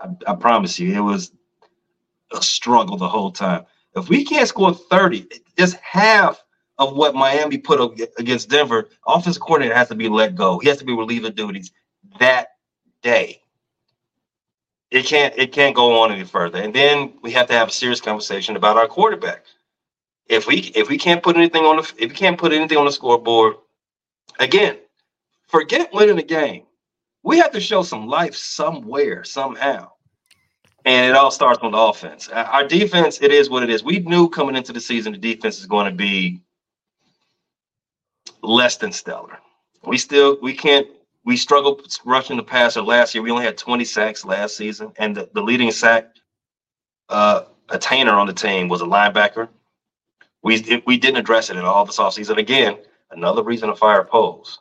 I, 0.00 0.08
I 0.26 0.34
promise 0.34 0.78
you, 0.78 0.94
it 0.94 1.00
was 1.00 1.32
a 2.32 2.42
struggle 2.42 2.96
the 2.96 3.08
whole 3.08 3.30
time. 3.30 3.64
If 3.94 4.08
we 4.08 4.24
can't 4.24 4.48
score 4.48 4.74
30, 4.74 5.28
just 5.58 5.76
half 5.76 6.41
of 6.78 6.96
what 6.96 7.14
Miami 7.14 7.58
put 7.58 7.80
up 7.80 7.94
against 8.18 8.48
Denver, 8.48 8.88
offensive 9.06 9.42
coordinator 9.42 9.74
has 9.74 9.88
to 9.88 9.94
be 9.94 10.08
let 10.08 10.34
go. 10.34 10.58
He 10.58 10.68
has 10.68 10.78
to 10.78 10.84
be 10.84 10.94
relieved 10.94 11.26
of 11.26 11.34
duties 11.34 11.72
that 12.18 12.48
day. 13.02 13.40
It 14.90 15.06
can't 15.06 15.34
it 15.38 15.52
can't 15.52 15.74
go 15.74 16.02
on 16.02 16.12
any 16.12 16.24
further. 16.24 16.58
And 16.58 16.74
then 16.74 17.14
we 17.22 17.32
have 17.32 17.46
to 17.48 17.54
have 17.54 17.68
a 17.68 17.72
serious 17.72 18.00
conversation 18.00 18.56
about 18.56 18.76
our 18.76 18.86
quarterback. 18.86 19.44
If 20.26 20.46
we 20.46 20.72
if 20.74 20.88
we 20.88 20.98
can't 20.98 21.22
put 21.22 21.36
anything 21.36 21.64
on 21.64 21.76
the 21.76 21.82
if 21.98 22.10
we 22.10 22.16
can't 22.16 22.38
put 22.38 22.52
anything 22.52 22.78
on 22.78 22.84
the 22.84 22.92
scoreboard, 22.92 23.56
again, 24.38 24.78
forget 25.48 25.92
winning 25.92 26.16
the 26.16 26.22
game. 26.22 26.64
We 27.22 27.38
have 27.38 27.52
to 27.52 27.60
show 27.60 27.82
some 27.82 28.06
life 28.06 28.34
somewhere, 28.34 29.24
somehow. 29.24 29.92
And 30.84 31.08
it 31.08 31.16
all 31.16 31.30
starts 31.30 31.60
on 31.62 31.70
the 31.70 31.78
offense. 31.78 32.28
Our 32.28 32.66
defense, 32.66 33.22
it 33.22 33.30
is 33.30 33.48
what 33.48 33.62
it 33.62 33.70
is. 33.70 33.84
We 33.84 34.00
knew 34.00 34.28
coming 34.28 34.56
into 34.56 34.72
the 34.72 34.80
season 34.80 35.12
the 35.12 35.18
defense 35.18 35.60
is 35.60 35.66
going 35.66 35.86
to 35.86 35.96
be 35.96 36.42
less 38.42 38.76
than 38.76 38.92
stellar. 38.92 39.38
We 39.84 39.98
still 39.98 40.38
we 40.40 40.54
can't 40.54 40.86
we 41.24 41.36
struggled 41.36 41.86
rushing 42.04 42.36
the 42.36 42.42
passer 42.42 42.82
last 42.82 43.14
year. 43.14 43.22
We 43.22 43.30
only 43.30 43.44
had 43.44 43.56
20 43.56 43.84
sacks 43.84 44.24
last 44.24 44.56
season, 44.56 44.92
and 44.96 45.16
the, 45.16 45.28
the 45.34 45.42
leading 45.42 45.70
sack 45.70 46.16
uh, 47.08 47.42
attainer 47.68 48.12
on 48.12 48.26
the 48.26 48.32
team 48.32 48.68
was 48.68 48.80
a 48.80 48.86
linebacker. 48.86 49.48
We 50.42 50.56
it, 50.56 50.86
we 50.86 50.96
didn't 50.96 51.18
address 51.18 51.50
it 51.50 51.56
at 51.56 51.64
all 51.64 51.84
this 51.84 51.98
offseason. 51.98 52.38
Again, 52.38 52.78
another 53.10 53.42
reason 53.42 53.68
to 53.68 53.76
fire 53.76 54.04
Poles. 54.04 54.58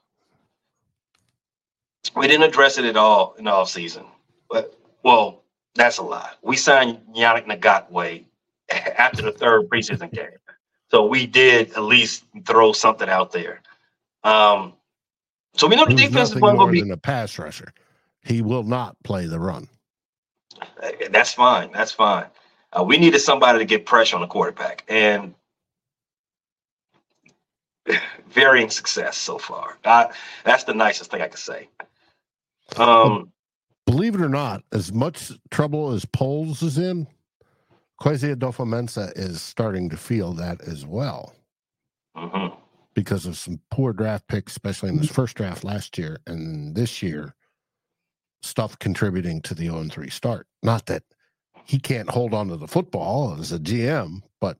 We 2.15 2.27
didn't 2.27 2.43
address 2.43 2.77
it 2.77 2.85
at 2.85 2.97
all 2.97 3.35
in 3.37 3.45
the 3.45 3.51
offseason. 3.51 4.05
But 4.49 4.77
well, 5.03 5.43
that's 5.75 5.97
a 5.97 6.03
lie. 6.03 6.31
We 6.41 6.57
signed 6.57 6.99
Yannick 7.15 7.47
Ngakoue 7.47 8.25
after 8.97 9.21
the 9.21 9.31
third 9.31 9.69
preseason 9.69 10.11
game. 10.11 10.37
So 10.89 11.05
we 11.05 11.25
did 11.25 11.71
at 11.73 11.83
least 11.83 12.25
throw 12.45 12.73
something 12.73 13.07
out 13.07 13.31
there. 13.31 13.61
Um, 14.23 14.73
so 15.53 15.67
we 15.67 15.75
know 15.75 15.85
the 15.85 15.95
defense 15.95 16.29
is 16.29 16.35
going 16.35 16.57
to 16.57 16.83
be 16.83 16.89
a 16.89 16.97
pass 16.97 17.37
rusher. 17.37 17.73
He 18.23 18.41
will 18.41 18.63
not 18.63 18.95
play 19.03 19.25
the 19.25 19.39
run. 19.39 19.67
That's 21.09 21.33
fine. 21.33 21.71
That's 21.73 21.91
fine. 21.91 22.25
Uh, 22.71 22.83
we 22.83 22.97
needed 22.97 23.19
somebody 23.19 23.59
to 23.59 23.65
get 23.65 23.85
pressure 23.85 24.15
on 24.15 24.21
the 24.21 24.27
quarterback, 24.27 24.83
and 24.87 25.33
varying 28.29 28.69
success 28.69 29.17
so 29.17 29.37
far. 29.37 29.77
Uh, 29.83 30.07
that's 30.45 30.63
the 30.63 30.73
nicest 30.73 31.11
thing 31.11 31.21
I 31.21 31.27
can 31.27 31.37
say. 31.37 31.67
Um, 32.77 33.31
believe 33.85 34.15
it 34.15 34.21
or 34.21 34.29
not, 34.29 34.63
as 34.71 34.93
much 34.93 35.31
trouble 35.49 35.91
as 35.91 36.05
Poles 36.05 36.61
is 36.61 36.77
in, 36.77 37.07
Kwesi 37.99 38.33
Adofo-Mensah 38.33 39.17
is 39.17 39.41
starting 39.41 39.89
to 39.89 39.97
feel 39.97 40.31
that 40.33 40.61
as 40.61 40.85
well. 40.85 41.33
Mm-hmm 42.15 42.60
because 42.93 43.25
of 43.25 43.37
some 43.37 43.59
poor 43.69 43.93
draft 43.93 44.27
picks, 44.27 44.53
especially 44.53 44.89
in 44.89 44.97
his 44.97 45.07
mm-hmm. 45.07 45.15
first 45.15 45.35
draft 45.35 45.63
last 45.63 45.97
year 45.97 46.19
and 46.27 46.75
this 46.75 47.01
year, 47.01 47.35
stuff 48.41 48.77
contributing 48.79 49.41
to 49.41 49.53
the 49.53 49.65
0 49.65 49.85
3 49.89 50.09
start. 50.09 50.47
Not 50.63 50.87
that 50.87 51.03
he 51.65 51.79
can't 51.79 52.09
hold 52.09 52.33
on 52.33 52.47
to 52.49 52.57
the 52.57 52.67
football 52.67 53.37
as 53.39 53.51
a 53.51 53.59
GM, 53.59 54.21
but 54.39 54.57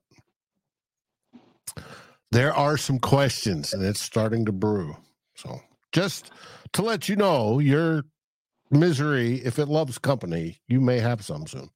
there 2.30 2.54
are 2.54 2.76
some 2.76 2.98
questions 2.98 3.72
and 3.72 3.84
it's 3.84 4.00
starting 4.00 4.44
to 4.46 4.52
brew. 4.52 4.96
So 5.34 5.60
just 5.92 6.30
to 6.72 6.82
let 6.82 7.08
you 7.08 7.16
know, 7.16 7.58
your 7.58 8.04
misery, 8.70 9.36
if 9.44 9.58
it 9.58 9.68
loves 9.68 9.98
company, 9.98 10.60
you 10.68 10.80
may 10.80 10.98
have 10.98 11.22
some 11.24 11.46
soon. 11.46 11.70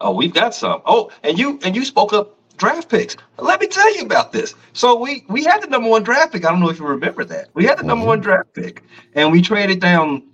Oh, 0.00 0.12
we've 0.12 0.32
got 0.34 0.54
some. 0.54 0.82
Oh, 0.86 1.10
and 1.22 1.38
you 1.38 1.58
and 1.64 1.76
you 1.76 1.84
spoke 1.84 2.12
up 2.12 2.38
draft 2.56 2.88
picks. 2.88 3.16
Let 3.38 3.60
me 3.60 3.66
tell 3.66 3.94
you 3.96 4.02
about 4.02 4.32
this. 4.32 4.54
So 4.72 4.98
we 4.98 5.24
we 5.28 5.44
had 5.44 5.62
the 5.62 5.66
number 5.66 5.88
one 5.88 6.02
draft 6.02 6.32
pick. 6.32 6.44
I 6.44 6.50
don't 6.50 6.60
know 6.60 6.70
if 6.70 6.78
you 6.78 6.86
remember 6.86 7.24
that. 7.24 7.48
We 7.54 7.64
had 7.64 7.78
the 7.78 7.84
number 7.84 8.06
one 8.06 8.20
draft 8.20 8.52
pick, 8.54 8.82
and 9.14 9.32
we 9.32 9.42
traded 9.42 9.80
down 9.80 10.28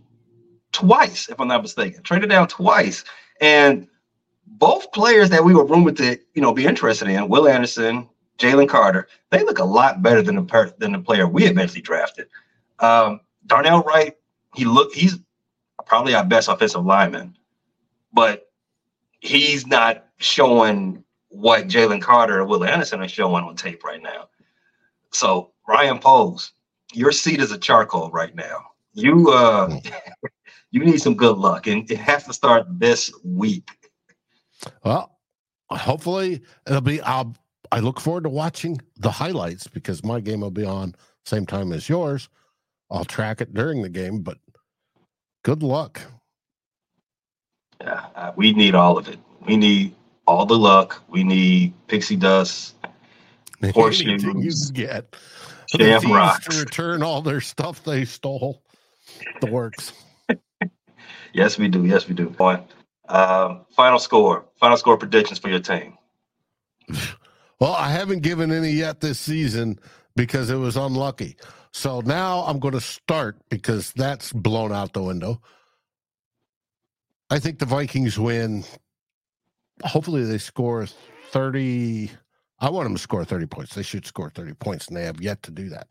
twice, 0.72 1.28
if 1.28 1.40
I'm 1.40 1.48
not 1.48 1.62
mistaken. 1.62 2.02
Traded 2.02 2.30
down 2.30 2.48
twice, 2.48 3.04
and 3.40 3.88
both 4.46 4.92
players 4.92 5.30
that 5.30 5.44
we 5.44 5.54
were 5.54 5.64
rumored 5.64 5.96
to 5.98 6.18
you 6.35 6.42
know 6.42 6.52
be 6.52 6.66
interested 6.66 7.09
in, 7.09 7.28
Will 7.28 7.48
Anderson, 7.48 8.09
Jalen 8.38 8.68
Carter, 8.68 9.09
they 9.30 9.42
look 9.44 9.59
a 9.59 9.64
lot 9.64 10.02
better 10.02 10.22
than 10.22 10.37
the 10.37 10.42
per- 10.42 10.74
than 10.78 10.92
the 10.92 10.98
player 10.98 11.26
we 11.26 11.44
eventually 11.44 11.83
drafted. 11.83 12.28
Um, 12.78 13.20
Darnell 13.46 13.83
Wright, 13.83 14.16
he 14.54 14.64
look 14.64 14.92
he's 14.92 15.18
probably 15.87 16.14
our 16.14 16.24
best 16.24 16.48
offensive 16.48 16.85
lineman, 16.85 17.37
but 18.12 18.50
he's 19.20 19.66
not 19.66 20.06
showing 20.18 21.04
what 21.30 21.68
Jalen 21.68 22.02
Carter 22.02 22.40
and 22.40 22.48
Will 22.48 22.64
Anderson 22.64 23.00
are 23.00 23.08
showing 23.08 23.44
on 23.44 23.56
tape 23.56 23.82
right 23.84 24.02
now. 24.02 24.28
So 25.12 25.52
Ryan 25.66 25.98
Poles, 25.98 26.52
your 26.92 27.12
seat 27.12 27.40
is 27.40 27.52
a 27.52 27.58
charcoal 27.58 28.10
right 28.10 28.34
now. 28.34 28.66
You 28.92 29.30
uh 29.30 29.80
you 30.70 30.84
need 30.84 31.00
some 31.00 31.14
good 31.14 31.38
luck 31.38 31.66
and 31.66 31.90
it 31.90 31.98
has 31.98 32.24
to 32.24 32.32
start 32.32 32.66
this 32.78 33.12
week. 33.24 33.70
Well, 34.84 35.18
hopefully 35.70 36.42
it'll 36.66 36.80
be 36.80 37.00
I'll 37.00 37.34
I 37.72 37.78
look 37.78 38.00
forward 38.00 38.24
to 38.24 38.30
watching 38.30 38.80
the 38.96 39.12
highlights 39.12 39.68
because 39.68 40.04
my 40.04 40.20
game 40.20 40.40
will 40.40 40.50
be 40.50 40.64
on 40.64 40.96
same 41.24 41.46
time 41.46 41.72
as 41.72 41.88
yours. 41.88 42.28
I'll 42.90 43.04
track 43.04 43.40
it 43.40 43.54
during 43.54 43.82
the 43.82 43.88
game, 43.88 44.22
but 44.22 44.38
good 45.44 45.62
luck. 45.62 46.00
Yeah, 47.80 48.06
uh, 48.16 48.32
we 48.34 48.52
need 48.52 48.74
all 48.74 48.98
of 48.98 49.08
it. 49.08 49.18
We 49.46 49.56
need 49.56 49.94
all 50.30 50.46
the 50.46 50.56
luck. 50.56 51.02
We 51.08 51.24
need 51.24 51.74
pixie 51.88 52.14
dust, 52.14 52.76
horseshoes. 53.74 54.22
you 54.22 54.72
get 54.72 55.16
jam 55.66 56.12
rocks 56.12 56.46
to 56.46 56.60
return 56.60 57.02
all 57.02 57.20
their 57.20 57.40
stuff 57.40 57.82
they 57.82 58.04
stole. 58.04 58.62
The 59.40 59.50
works. 59.50 59.92
yes, 61.32 61.58
we 61.58 61.66
do. 61.68 61.84
Yes, 61.84 62.06
we 62.08 62.14
do. 62.14 62.34
Um, 63.08 63.66
final 63.74 63.98
score. 63.98 64.46
Final 64.60 64.76
score 64.76 64.96
predictions 64.96 65.40
for 65.40 65.50
your 65.50 65.60
team. 65.60 65.98
Well, 67.60 67.74
I 67.74 67.90
haven't 67.90 68.20
given 68.20 68.50
any 68.50 68.70
yet 68.70 69.02
this 69.02 69.20
season 69.20 69.78
because 70.16 70.48
it 70.48 70.56
was 70.56 70.78
unlucky. 70.78 71.36
So 71.74 72.00
now 72.00 72.38
I'm 72.46 72.58
going 72.58 72.72
to 72.72 72.80
start 72.80 73.36
because 73.50 73.92
that's 73.92 74.32
blown 74.32 74.72
out 74.72 74.94
the 74.94 75.02
window. 75.02 75.42
I 77.28 77.38
think 77.38 77.58
the 77.58 77.66
Vikings 77.66 78.18
win 78.18 78.64
hopefully 79.84 80.24
they 80.24 80.38
score 80.38 80.86
30 81.30 82.10
i 82.60 82.70
want 82.70 82.84
them 82.86 82.94
to 82.94 83.00
score 83.00 83.24
30 83.24 83.46
points. 83.46 83.74
They 83.74 83.82
should 83.82 84.06
score 84.06 84.30
30 84.30 84.54
points 84.54 84.88
and 84.88 84.96
they 84.96 85.04
have 85.04 85.20
yet 85.20 85.42
to 85.44 85.50
do 85.50 85.68
that. 85.70 85.90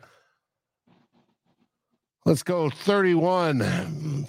Let's 2.26 2.44
go 2.44 2.70
31 2.70 4.28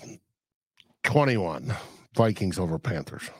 21 1.02 1.74
vikings 2.14 2.58
over 2.58 2.78
panthers. 2.78 3.30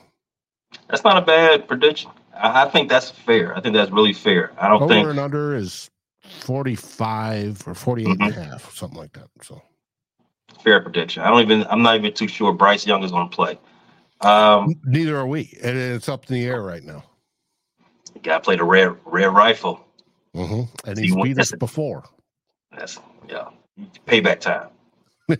That's 0.89 1.03
not 1.03 1.17
a 1.17 1.21
bad 1.21 1.67
prediction. 1.67 2.11
I, 2.33 2.65
think 2.65 2.89
that's 2.89 3.11
fair. 3.11 3.55
I 3.55 3.61
think 3.61 3.75
that's 3.75 3.91
really 3.91 4.13
fair. 4.13 4.51
I 4.57 4.67
don't 4.67 4.83
over 4.83 4.93
think 4.93 5.07
and 5.07 5.19
under 5.19 5.55
is 5.55 5.89
45 6.23 7.67
or 7.67 7.73
48 7.73 8.07
mm-hmm. 8.07 8.21
and 8.23 8.31
a 8.31 8.43
half 8.43 8.73
something 8.73 8.97
like 8.97 9.13
that 9.13 9.27
so. 9.41 9.61
Fair 10.63 10.81
prediction. 10.81 11.23
I 11.23 11.29
don't 11.29 11.41
even 11.41 11.65
i'm 11.69 11.81
not 11.81 11.95
even 11.95 12.13
too 12.13 12.27
sure 12.27 12.53
bryce 12.53 12.85
young 12.85 13.03
is 13.03 13.11
going 13.11 13.29
to 13.29 13.35
play 13.35 13.57
um, 14.21 14.75
Neither 14.83 15.17
are 15.17 15.27
we, 15.27 15.57
and 15.63 15.77
it's 15.77 16.09
up 16.09 16.29
in 16.29 16.35
the 16.35 16.45
air 16.45 16.61
right 16.61 16.83
now. 16.83 17.03
The 18.13 18.19
guy 18.19 18.39
played 18.39 18.59
a 18.59 18.63
rare 18.63 18.97
rare 19.05 19.31
rifle, 19.31 19.85
mm-hmm. 20.35 20.63
and 20.87 20.97
he's 20.97 21.13
he 21.13 21.23
beat 21.23 21.39
us 21.39 21.51
before. 21.53 22.03
That's 22.77 22.99
yeah, 23.27 23.49
payback 24.07 24.39
time. 24.39 24.69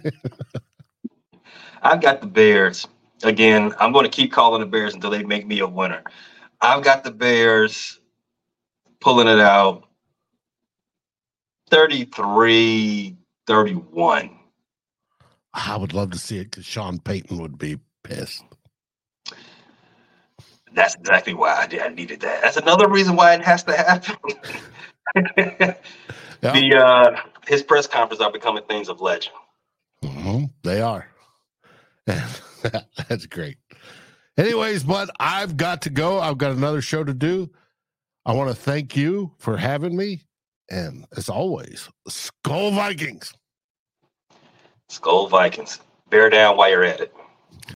I've 1.83 2.01
got 2.01 2.21
the 2.21 2.27
Bears 2.27 2.87
again. 3.23 3.73
I'm 3.79 3.91
going 3.91 4.05
to 4.05 4.09
keep 4.09 4.31
calling 4.31 4.61
the 4.61 4.67
Bears 4.67 4.93
until 4.93 5.09
they 5.09 5.23
make 5.23 5.47
me 5.47 5.59
a 5.59 5.67
winner. 5.67 6.03
I've 6.61 6.83
got 6.83 7.03
the 7.03 7.11
Bears 7.11 7.99
pulling 8.99 9.27
it 9.27 9.39
out 9.39 9.83
33 11.69 13.17
31. 13.47 14.29
I 15.53 15.75
would 15.75 15.93
love 15.93 16.11
to 16.11 16.17
see 16.17 16.37
it 16.37 16.45
because 16.45 16.65
Sean 16.65 16.99
Payton 16.99 17.37
would 17.39 17.57
be 17.57 17.79
pissed. 18.03 18.43
That's 20.73 20.95
exactly 20.95 21.33
why 21.33 21.55
I, 21.55 21.67
did, 21.67 21.81
I 21.81 21.89
needed 21.89 22.21
that. 22.21 22.41
That's 22.41 22.57
another 22.57 22.87
reason 22.89 23.15
why 23.15 23.33
it 23.33 23.41
has 23.41 23.63
to 23.63 23.75
happen. 23.75 24.15
yeah. 25.37 25.75
The 26.41 26.75
uh, 26.75 27.21
his 27.45 27.61
press 27.61 27.87
conference 27.87 28.21
are 28.21 28.31
becoming 28.31 28.63
things 28.63 28.89
of 28.89 29.01
legend. 29.01 29.35
Mm-hmm. 30.03 30.45
They 30.63 30.81
are. 30.81 31.07
That's 32.05 33.25
great. 33.27 33.57
Anyways, 34.37 34.83
but 34.83 35.09
I've 35.19 35.57
got 35.57 35.81
to 35.83 35.89
go. 35.89 36.19
I've 36.19 36.37
got 36.37 36.51
another 36.51 36.81
show 36.81 37.03
to 37.03 37.13
do. 37.13 37.51
I 38.25 38.33
want 38.33 38.49
to 38.49 38.55
thank 38.55 38.95
you 38.95 39.31
for 39.39 39.57
having 39.57 39.95
me. 39.95 40.23
And 40.69 41.05
as 41.17 41.27
always, 41.27 41.89
Skol 42.07 42.73
Vikings. 42.73 43.33
Skol 44.89 45.29
Vikings. 45.29 45.79
Bear 46.09 46.29
down 46.29 46.57
while 46.57 46.69
you're 46.69 46.83
at 46.83 47.01
it. 47.01 47.13